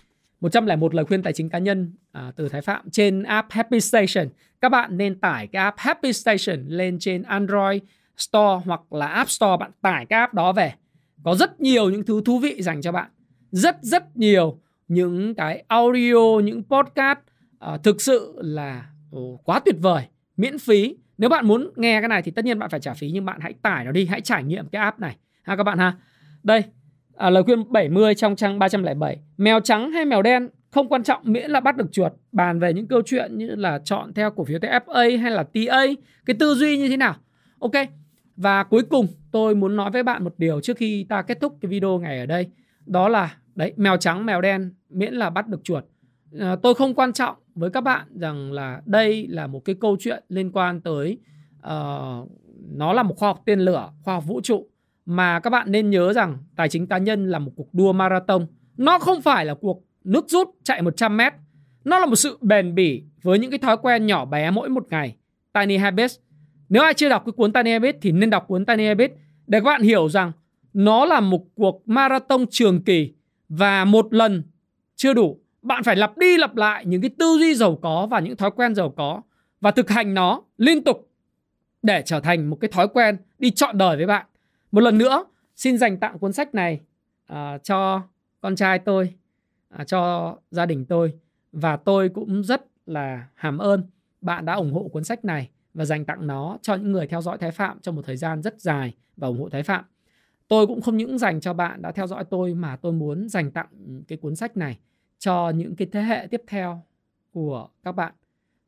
101 0.41 0.95
lời 0.95 1.05
khuyên 1.05 1.23
tài 1.23 1.33
chính 1.33 1.49
cá 1.49 1.59
nhân 1.59 1.93
à, 2.13 2.33
từ 2.37 2.49
Thái 2.49 2.63
Phạm 2.63 2.91
trên 2.91 3.23
app 3.23 3.51
Happy 3.51 3.81
Station. 3.81 4.29
Các 4.61 4.69
bạn 4.69 4.97
nên 4.97 5.21
tải 5.21 5.47
cái 5.47 5.65
app 5.65 5.79
Happy 5.79 6.13
Station 6.13 6.67
lên 6.69 6.99
trên 7.01 7.23
Android 7.23 7.83
Store 8.17 8.63
hoặc 8.65 8.93
là 8.93 9.07
App 9.07 9.31
Store. 9.31 9.57
Bạn 9.61 9.71
tải 9.81 10.07
cái 10.07 10.21
app 10.21 10.35
đó 10.35 10.53
về. 10.53 10.73
Có 11.25 11.35
rất 11.35 11.61
nhiều 11.61 11.91
những 11.91 12.05
thứ 12.05 12.23
thú 12.25 12.39
vị 12.39 12.63
dành 12.63 12.83
cho 12.83 12.93
bạn. 12.93 13.11
Rất 13.51 13.77
rất 13.83 14.17
nhiều 14.17 14.61
những 14.89 15.35
cái 15.35 15.65
audio, 15.69 16.41
những 16.45 16.63
podcast 16.63 17.19
à, 17.59 17.77
thực 17.77 18.03
sự 18.03 18.35
là 18.37 18.87
ồ, 19.11 19.41
quá 19.45 19.61
tuyệt 19.61 19.77
vời, 19.79 20.03
miễn 20.37 20.59
phí. 20.59 20.97
Nếu 21.19 21.31
bạn 21.31 21.47
muốn 21.47 21.71
nghe 21.77 22.01
cái 22.01 22.09
này 22.09 22.23
thì 22.23 22.31
tất 22.31 22.45
nhiên 22.45 22.59
bạn 22.59 22.71
phải 22.71 22.81
trả 22.81 22.95
phí 22.95 23.11
nhưng 23.11 23.25
bạn 23.25 23.41
hãy 23.41 23.55
tải 23.63 23.85
nó 23.85 23.93
đi, 23.93 24.07
hãy 24.07 24.21
trải 24.21 24.43
nghiệm 24.43 24.69
cái 24.69 24.83
app 24.83 25.01
này 25.01 25.17
ha 25.45 25.57
các 25.57 25.63
bạn 25.63 25.79
ha. 25.79 25.93
Đây, 26.43 26.65
à, 27.17 27.31
lời 27.31 27.43
khuyên 27.43 27.73
70 27.73 28.15
trong 28.15 28.37
trang 28.37 28.59
307. 28.59 29.19
Mèo 29.37 29.61
trắng 29.61 29.91
hay 29.91 30.05
mèo 30.05 30.23
đen 30.23 30.49
không 30.71 30.89
quan 30.89 31.03
trọng 31.03 31.21
miễn 31.25 31.51
là 31.51 31.61
bắt 31.61 31.77
được 31.77 31.93
chuột. 31.93 32.13
Bàn 32.33 32.61
về 32.61 32.73
những 32.73 32.87
câu 32.87 33.03
chuyện 33.07 33.39
như 33.39 33.47
là 33.47 33.79
chọn 33.85 34.15
theo 34.15 34.31
cổ 34.31 34.45
phiếu 34.45 34.59
FA 34.59 35.21
hay 35.21 35.31
là 35.31 35.43
TA, 35.43 35.83
cái 36.27 36.37
tư 36.39 36.55
duy 36.55 36.79
như 36.79 36.89
thế 36.89 36.97
nào. 36.97 37.15
Ok. 37.59 37.73
Và 38.37 38.65
cuối 38.65 38.83
cùng 38.83 39.07
tôi 39.31 39.55
muốn 39.55 39.77
nói 39.77 39.91
với 39.91 40.03
bạn 40.03 40.25
một 40.25 40.35
điều 40.39 40.61
trước 40.61 40.77
khi 40.77 41.07
ta 41.09 41.23
kết 41.23 41.41
thúc 41.41 41.57
cái 41.61 41.69
video 41.69 41.99
ngày 41.99 42.19
ở 42.19 42.27
đây. 42.27 42.47
Đó 42.87 43.09
là 43.09 43.37
đấy 43.55 43.73
mèo 43.77 43.97
trắng 43.97 44.27
mèo 44.27 44.41
đen 44.41 44.75
miễn 44.91 45.15
là 45.15 45.31
bắt 45.31 45.49
được 45.49 45.65
chuột. 45.65 45.85
À, 46.39 46.57
tôi 46.63 46.75
không 46.75 46.95
quan 46.95 47.13
trọng 47.13 47.37
với 47.55 47.71
các 47.71 47.81
bạn 47.81 48.07
rằng 48.15 48.53
là 48.53 48.83
đây 48.87 49.27
là 49.29 49.47
một 49.47 49.61
cái 49.65 49.75
câu 49.81 49.97
chuyện 50.01 50.25
liên 50.29 50.53
quan 50.53 50.81
tới 50.81 51.19
uh, 51.59 52.29
nó 52.73 52.93
là 52.93 53.03
một 53.03 53.15
khoa 53.17 53.29
học 53.29 53.43
tên 53.45 53.61
lửa, 53.61 53.93
khoa 54.03 54.15
học 54.15 54.25
vũ 54.27 54.41
trụ 54.41 54.69
mà 55.07 55.41
các 55.41 55.51
bạn 55.51 55.73
nên 55.73 55.91
nhớ 55.91 56.13
rằng 56.13 56.39
tài 56.57 56.69
chính 56.69 56.87
cá 56.87 56.99
nhân 56.99 57.31
là 57.31 57.39
một 57.39 57.53
cuộc 57.57 57.75
đua 57.75 57.93
marathon. 57.93 58.47
Nó 58.77 58.99
không 58.99 59.23
phải 59.23 59.45
là 59.45 59.55
cuộc 59.55 59.85
nước 60.05 60.29
rút 60.29 60.49
chạy 60.65 60.83
100 60.83 61.17
mét. 61.17 61.33
Nó 61.85 61.99
là 61.99 62.07
một 62.07 62.17
sự 62.17 62.39
bền 62.41 62.75
bỉ 62.75 63.03
với 63.23 63.39
những 63.39 63.51
cái 63.51 63.59
thói 63.59 63.77
quen 63.77 64.07
nhỏ 64.07 64.25
bé 64.25 64.51
mỗi 64.51 64.69
một 64.69 64.87
ngày. 64.91 65.17
Tiny 65.53 65.77
Habits. 65.77 66.19
Nếu 66.69 66.83
ai 66.83 66.95
chưa 66.95 67.09
đọc 67.09 67.23
cái 67.27 67.33
cuốn 67.33 67.53
Tiny 67.53 67.71
Habits 67.71 67.99
thì 68.03 68.13
nên 68.13 68.31
đọc 68.31 68.45
cuốn 68.49 68.65
Tiny 68.65 68.87
Habits 68.87 69.15
để 69.47 69.61
các 69.61 69.65
bạn 69.65 69.83
hiểu 69.83 70.09
rằng 70.09 70.33
nó 70.73 71.05
là 71.05 71.21
một 71.21 71.45
cuộc 71.55 71.89
marathon 71.89 72.47
trường 72.51 72.83
kỳ 72.85 73.13
và 73.49 73.85
một 73.85 74.15
lần 74.15 74.43
chưa 74.97 75.15
đủ. 75.15 75.41
Bạn 75.63 75.83
phải 75.83 75.97
lặp 75.97 76.19
đi 76.19 76.37
lặp 76.37 76.57
lại 76.57 76.87
những 76.87 77.01
cái 77.01 77.11
tư 77.19 77.37
duy 77.39 77.55
giàu 77.55 77.79
có 77.83 78.07
và 78.11 78.21
những 78.21 78.37
thói 78.37 78.51
quen 78.51 78.75
giàu 78.75 78.91
có 78.97 79.23
và 79.61 79.71
thực 79.71 79.91
hành 79.91 80.15
nó 80.15 80.43
liên 80.59 80.85
tục 80.85 81.11
để 81.83 82.03
trở 82.07 82.21
thành 82.21 82.51
một 82.51 82.57
cái 82.61 82.69
thói 82.73 82.89
quen 82.89 83.17
đi 83.39 83.51
chọn 83.51 83.79
đời 83.79 83.97
với 83.97 84.07
bạn. 84.07 84.27
Một 84.75 84.81
lần 84.81 84.99
nữa, 84.99 85.25
xin 85.57 85.79
dành 85.79 85.97
tặng 85.97 86.19
cuốn 86.19 86.33
sách 86.33 86.55
này 86.55 86.81
uh, 87.33 87.37
cho 87.63 88.03
con 88.41 88.57
trai 88.57 88.79
tôi, 88.79 89.15
uh, 89.81 89.87
cho 89.87 90.37
gia 90.51 90.67
đình 90.67 90.85
tôi 90.85 91.15
và 91.53 91.77
tôi 91.77 92.09
cũng 92.09 92.45
rất 92.45 92.67
là 92.87 93.29
hàm 93.35 93.59
ơn 93.59 93.83
bạn 94.21 94.45
đã 94.45 94.55
ủng 94.55 94.73
hộ 94.73 94.89
cuốn 94.89 95.05
sách 95.05 95.25
này 95.25 95.51
và 95.75 95.85
dành 95.85 96.05
tặng 96.05 96.27
nó 96.27 96.59
cho 96.63 96.75
những 96.75 96.93
người 96.93 97.07
theo 97.07 97.21
dõi 97.21 97.39
Thái 97.39 97.51
Phạm 97.51 97.79
trong 97.81 97.97
một 97.97 98.03
thời 98.07 98.17
gian 98.17 98.43
rất 98.43 98.61
dài 98.61 98.95
và 99.17 99.29
ủng 99.29 99.41
hộ 99.41 99.49
Thái 99.49 99.63
Phạm. 99.63 99.85
Tôi 100.49 100.67
cũng 100.67 100.81
không 100.81 100.97
những 100.97 101.19
dành 101.19 101.41
cho 101.41 101.53
bạn 101.53 101.83
đã 101.83 101.93
theo 101.93 102.07
dõi 102.07 102.25
tôi 102.31 102.55
mà 102.55 102.77
tôi 102.77 102.93
muốn 102.93 103.29
dành 103.29 103.51
tặng 103.51 104.03
cái 104.09 104.19
cuốn 104.19 104.37
sách 104.37 104.57
này 104.57 104.79
cho 105.19 105.51
những 105.51 105.77
cái 105.77 105.89
thế 105.93 106.03
hệ 106.03 106.27
tiếp 106.31 106.43
theo 106.47 106.83
của 107.33 107.69
các 107.83 107.93
bạn. 107.93 108.13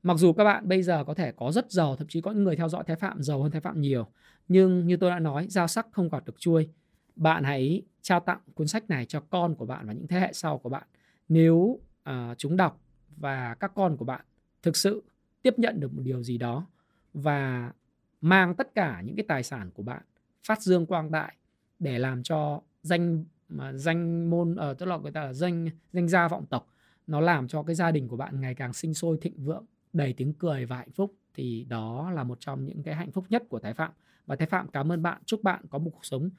Mặc 0.07 0.17
dù 0.19 0.33
các 0.33 0.45
bạn 0.45 0.69
bây 0.69 0.83
giờ 0.83 1.05
có 1.05 1.15
thể 1.15 1.33
có 1.33 1.53
rất 1.53 1.71
giàu, 1.71 1.97
thậm 1.97 2.09
chí 2.09 2.21
có 2.21 2.31
những 2.31 2.45
người 2.45 2.57
theo 2.57 2.69
dõi 2.69 2.85
Thái 2.87 2.97
Phạm 2.97 3.23
giàu 3.23 3.43
hơn 3.43 3.53
Thái 3.53 3.61
Phạm 3.61 3.81
nhiều. 3.81 4.07
Nhưng 4.49 4.87
như 4.87 4.97
tôi 4.97 5.11
đã 5.11 5.19
nói, 5.19 5.47
giao 5.51 5.67
sắc 5.67 5.87
không 5.93 6.09
gọt 6.09 6.25
được 6.25 6.41
chuôi. 6.41 6.69
Bạn 7.17 7.45
hãy 7.45 7.83
trao 8.03 8.21
tặng 8.21 8.41
cuốn 8.55 8.69
sách 8.69 8.91
này 8.91 9.05
cho 9.05 9.21
con 9.21 9.55
của 9.55 9.67
bạn 9.67 9.87
và 9.87 9.93
những 9.93 10.07
thế 10.07 10.21
hệ 10.21 10.33
sau 10.33 10.59
của 10.59 10.69
bạn. 10.69 10.83
Nếu 11.29 11.55
uh, 11.55 12.15
chúng 12.37 12.57
đọc 12.57 12.81
và 13.17 13.55
các 13.55 13.73
con 13.75 13.97
của 13.97 14.05
bạn 14.05 14.21
thực 14.63 14.77
sự 14.77 15.05
tiếp 15.43 15.55
nhận 15.59 15.81
được 15.81 15.95
một 15.95 16.03
điều 16.05 16.23
gì 16.23 16.39
đó 16.39 16.67
và 17.15 17.73
mang 18.21 18.55
tất 18.55 18.75
cả 18.75 19.03
những 19.05 19.17
cái 19.17 19.25
tài 19.29 19.43
sản 19.43 19.71
của 19.75 19.83
bạn 19.83 20.03
phát 20.47 20.63
dương 20.63 20.87
quang 20.87 21.11
đại 21.11 21.37
để 21.79 21.99
làm 21.99 22.23
cho 22.23 22.61
danh 22.83 23.25
mà 23.49 23.73
danh 23.73 24.31
môn 24.31 24.57
ở 24.57 24.71
uh, 24.71 24.79
tức 24.79 24.87
là 24.87 24.97
người 24.97 25.13
ta 25.13 25.25
là 25.25 25.33
danh 25.33 25.69
danh 25.93 26.09
gia 26.09 26.29
vọng 26.29 26.47
tộc 26.51 26.69
nó 27.07 27.21
làm 27.21 27.49
cho 27.49 27.63
cái 27.63 27.75
gia 27.75 27.91
đình 27.91 28.09
của 28.09 28.17
bạn 28.17 28.41
ngày 28.41 28.55
càng 28.55 28.73
sinh 28.73 28.95
sôi 28.95 29.19
thịnh 29.21 29.45
vượng 29.45 29.65
đầy 29.97 30.13
tiếng 30.13 30.33
cười 30.33 30.65
và 30.65 30.77
hạnh 30.77 30.93
phúc 30.95 31.15
thì 31.35 31.67
đó 31.69 32.11
là 32.15 32.25
một 32.25 32.41
trong 32.41 32.65
những 32.65 32.83
cái 32.83 32.95
hạnh 32.95 33.13
phúc 33.13 33.25
nhất 33.29 33.43
của 33.49 33.59
Thái 33.59 33.75
Phạm. 33.75 33.91
Và 34.27 34.37
Thái 34.37 34.47
Phạm 34.47 34.69
cảm 34.69 34.93
ơn 34.93 35.03
bạn 35.03 35.23
chúc 35.27 35.43
bạn 35.43 35.61
có 35.71 35.79
một 35.79 35.91
cuộc 35.95 36.05
sống 36.05 36.31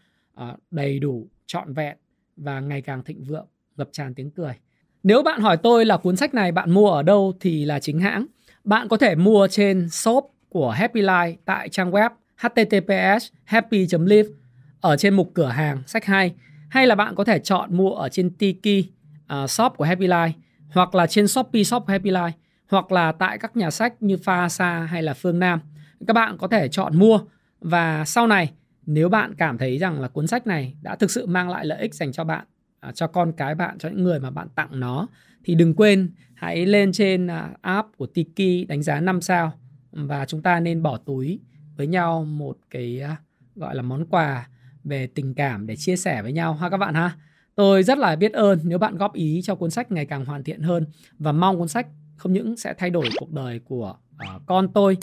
uh, 0.42 0.60
đầy 0.72 1.00
đủ 1.00 1.28
trọn 1.46 1.74
vẹn 1.74 1.98
và 2.38 2.60
ngày 2.60 2.82
càng 2.82 3.04
thịnh 3.04 3.24
vượng 3.24 3.48
ngập 3.78 3.90
tràn 3.92 4.14
tiếng 4.14 4.32
cười. 4.32 4.54
Nếu 5.04 5.24
bạn 5.24 5.42
hỏi 5.42 5.58
tôi 5.58 5.86
là 5.86 5.98
cuốn 5.98 6.16
sách 6.16 6.34
này 6.34 6.52
bạn 6.52 6.72
mua 6.72 6.90
ở 6.90 7.04
đâu 7.04 7.34
thì 7.40 7.66
là 7.66 7.80
chính 7.80 8.00
hãng. 8.00 8.26
Bạn 8.64 8.88
có 8.88 8.98
thể 8.98 9.16
mua 9.16 9.48
trên 9.52 9.90
shop 9.90 10.32
của 10.50 10.72
Happy 10.72 11.02
Life 11.02 11.36
tại 11.46 11.70
trang 11.70 11.92
web 11.92 12.10
https 12.36 13.32
happy.live 13.44 14.30
ở 14.82 14.98
trên 14.98 15.14
mục 15.14 15.32
cửa 15.34 15.48
hàng 15.48 15.84
sách 15.88 16.06
hay. 16.06 16.34
Hay 16.70 16.88
là 16.88 16.96
bạn 16.96 17.16
có 17.16 17.24
thể 17.24 17.40
chọn 17.40 17.78
mua 17.78 17.92
ở 17.92 18.10
trên 18.10 18.30
Tiki 18.30 18.86
uh, 19.44 19.50
shop 19.50 19.74
của 19.78 19.84
Happy 19.84 20.08
Life 20.08 20.32
hoặc 20.72 20.96
là 20.96 21.08
trên 21.08 21.28
Shopee 21.28 21.64
shop 21.64 21.84
của 21.86 21.92
Happy 21.92 22.12
Life 22.12 22.32
hoặc 22.70 22.92
là 22.92 23.12
tại 23.12 23.38
các 23.38 23.58
nhà 23.58 23.72
sách 23.72 23.94
như 24.04 24.18
Pha 24.18 24.50
Sa 24.50 24.80
hay 24.80 25.04
là 25.04 25.14
Phương 25.14 25.40
Nam. 25.40 25.60
Các 26.08 26.14
bạn 26.14 26.38
có 26.38 26.48
thể 26.48 26.68
chọn 26.68 27.00
mua 27.00 27.20
và 27.62 28.06
sau 28.06 28.28
này 28.28 28.54
nếu 28.86 29.10
bạn 29.10 29.36
cảm 29.36 29.58
thấy 29.58 29.78
rằng 29.78 30.02
là 30.02 30.08
cuốn 30.08 30.28
sách 30.28 30.48
này 30.48 30.76
đã 30.82 30.96
thực 30.96 31.12
sự 31.12 31.26
mang 31.26 31.50
lại 31.50 31.66
lợi 31.66 31.82
ích 31.82 31.94
dành 31.94 32.12
cho 32.12 32.24
bạn, 32.24 32.46
à, 32.80 32.92
cho 32.92 33.08
con 33.08 33.32
cái 33.32 33.56
bạn, 33.56 33.78
cho 33.78 33.90
những 33.90 34.04
người 34.04 34.20
mà 34.20 34.30
bạn 34.32 34.48
tặng 34.56 34.80
nó 34.80 35.08
thì 35.44 35.56
đừng 35.56 35.74
quên 35.74 36.12
hãy 36.34 36.66
lên 36.66 36.92
trên 36.92 37.28
à, 37.28 37.50
app 37.62 37.88
của 37.98 38.06
Tiki 38.06 38.68
đánh 38.68 38.84
giá 38.84 39.00
5 39.00 39.22
sao 39.22 39.52
và 39.92 40.26
chúng 40.26 40.42
ta 40.42 40.60
nên 40.60 40.84
bỏ 40.84 40.98
túi 40.98 41.40
với 41.78 41.88
nhau 41.88 42.24
một 42.24 42.58
cái 42.70 43.02
à, 43.02 43.16
gọi 43.56 43.76
là 43.76 43.82
món 43.82 44.06
quà 44.06 44.48
về 44.84 45.08
tình 45.08 45.34
cảm 45.34 45.68
để 45.68 45.76
chia 45.76 45.96
sẻ 45.96 46.22
với 46.22 46.32
nhau 46.32 46.54
ha 46.54 46.70
các 46.70 46.78
bạn 46.78 46.94
ha. 46.94 47.12
Tôi 47.56 47.84
rất 47.84 47.98
là 47.98 48.16
biết 48.16 48.34
ơn 48.34 48.60
nếu 48.64 48.78
bạn 48.78 48.98
góp 48.98 49.14
ý 49.14 49.42
cho 49.44 49.56
cuốn 49.56 49.72
sách 49.72 49.92
ngày 49.92 50.06
càng 50.06 50.26
hoàn 50.26 50.44
thiện 50.44 50.62
hơn 50.62 50.86
và 51.20 51.32
mong 51.32 51.58
cuốn 51.58 51.68
sách 51.68 51.88
không 52.18 52.34
những 52.34 52.58
sẽ 52.58 52.74
thay 52.78 52.90
đổi 52.90 53.10
cuộc 53.18 53.32
đời 53.32 53.60
của 53.66 53.96
uh, 54.16 54.42
con 54.46 54.74
tôi 54.74 54.98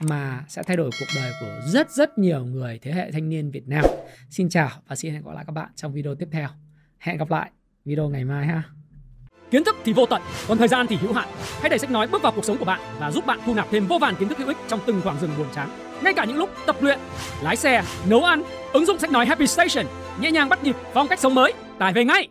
mà 0.00 0.44
sẽ 0.48 0.62
thay 0.62 0.76
đổi 0.76 0.90
cuộc 1.00 1.06
đời 1.16 1.32
của 1.40 1.60
rất 1.66 1.90
rất 1.90 2.18
nhiều 2.18 2.44
người 2.44 2.78
thế 2.82 2.92
hệ 2.92 3.10
thanh 3.12 3.28
niên 3.28 3.50
Việt 3.50 3.68
Nam. 3.68 3.84
Xin 4.30 4.48
chào 4.48 4.70
và 4.86 4.96
xin 4.96 5.12
hẹn 5.12 5.24
gặp 5.24 5.34
lại 5.34 5.44
các 5.46 5.52
bạn 5.52 5.68
trong 5.76 5.92
video 5.92 6.14
tiếp 6.14 6.28
theo. 6.32 6.48
Hẹn 6.98 7.18
gặp 7.18 7.30
lại 7.30 7.50
video 7.84 8.08
ngày 8.08 8.24
mai 8.24 8.46
ha. 8.46 8.62
Kiến 9.50 9.64
thức 9.64 9.76
thì 9.84 9.92
vô 9.92 10.06
tận, 10.06 10.22
còn 10.48 10.58
thời 10.58 10.68
gian 10.68 10.86
thì 10.86 10.96
hữu 10.96 11.12
hạn. 11.12 11.28
Hãy 11.60 11.70
để 11.70 11.78
sách 11.78 11.90
nói 11.90 12.06
bước 12.06 12.22
vào 12.22 12.32
cuộc 12.32 12.44
sống 12.44 12.58
của 12.58 12.64
bạn 12.64 12.80
và 12.98 13.10
giúp 13.10 13.26
bạn 13.26 13.38
thu 13.46 13.54
nạp 13.54 13.66
thêm 13.70 13.86
vô 13.86 13.98
vàn 13.98 14.14
kiến 14.16 14.28
thức 14.28 14.38
hữu 14.38 14.48
ích 14.48 14.56
trong 14.68 14.80
từng 14.86 15.00
khoảng 15.04 15.20
rừng 15.20 15.30
buồn 15.38 15.46
chán. 15.54 15.70
Ngay 16.02 16.14
cả 16.14 16.24
những 16.24 16.36
lúc 16.36 16.50
tập 16.66 16.76
luyện, 16.80 16.98
lái 17.42 17.56
xe, 17.56 17.82
nấu 18.08 18.24
ăn, 18.24 18.42
ứng 18.72 18.86
dụng 18.86 18.98
sách 18.98 19.10
nói 19.10 19.26
Happy 19.26 19.46
Station 19.46 19.86
nhẹ 20.20 20.30
nhàng 20.30 20.48
bắt 20.48 20.64
nhịp 20.64 20.76
phong 20.94 21.08
cách 21.08 21.20
sống 21.20 21.34
mới. 21.34 21.52
Tải 21.78 21.92
về 21.92 22.04
ngay. 22.04 22.28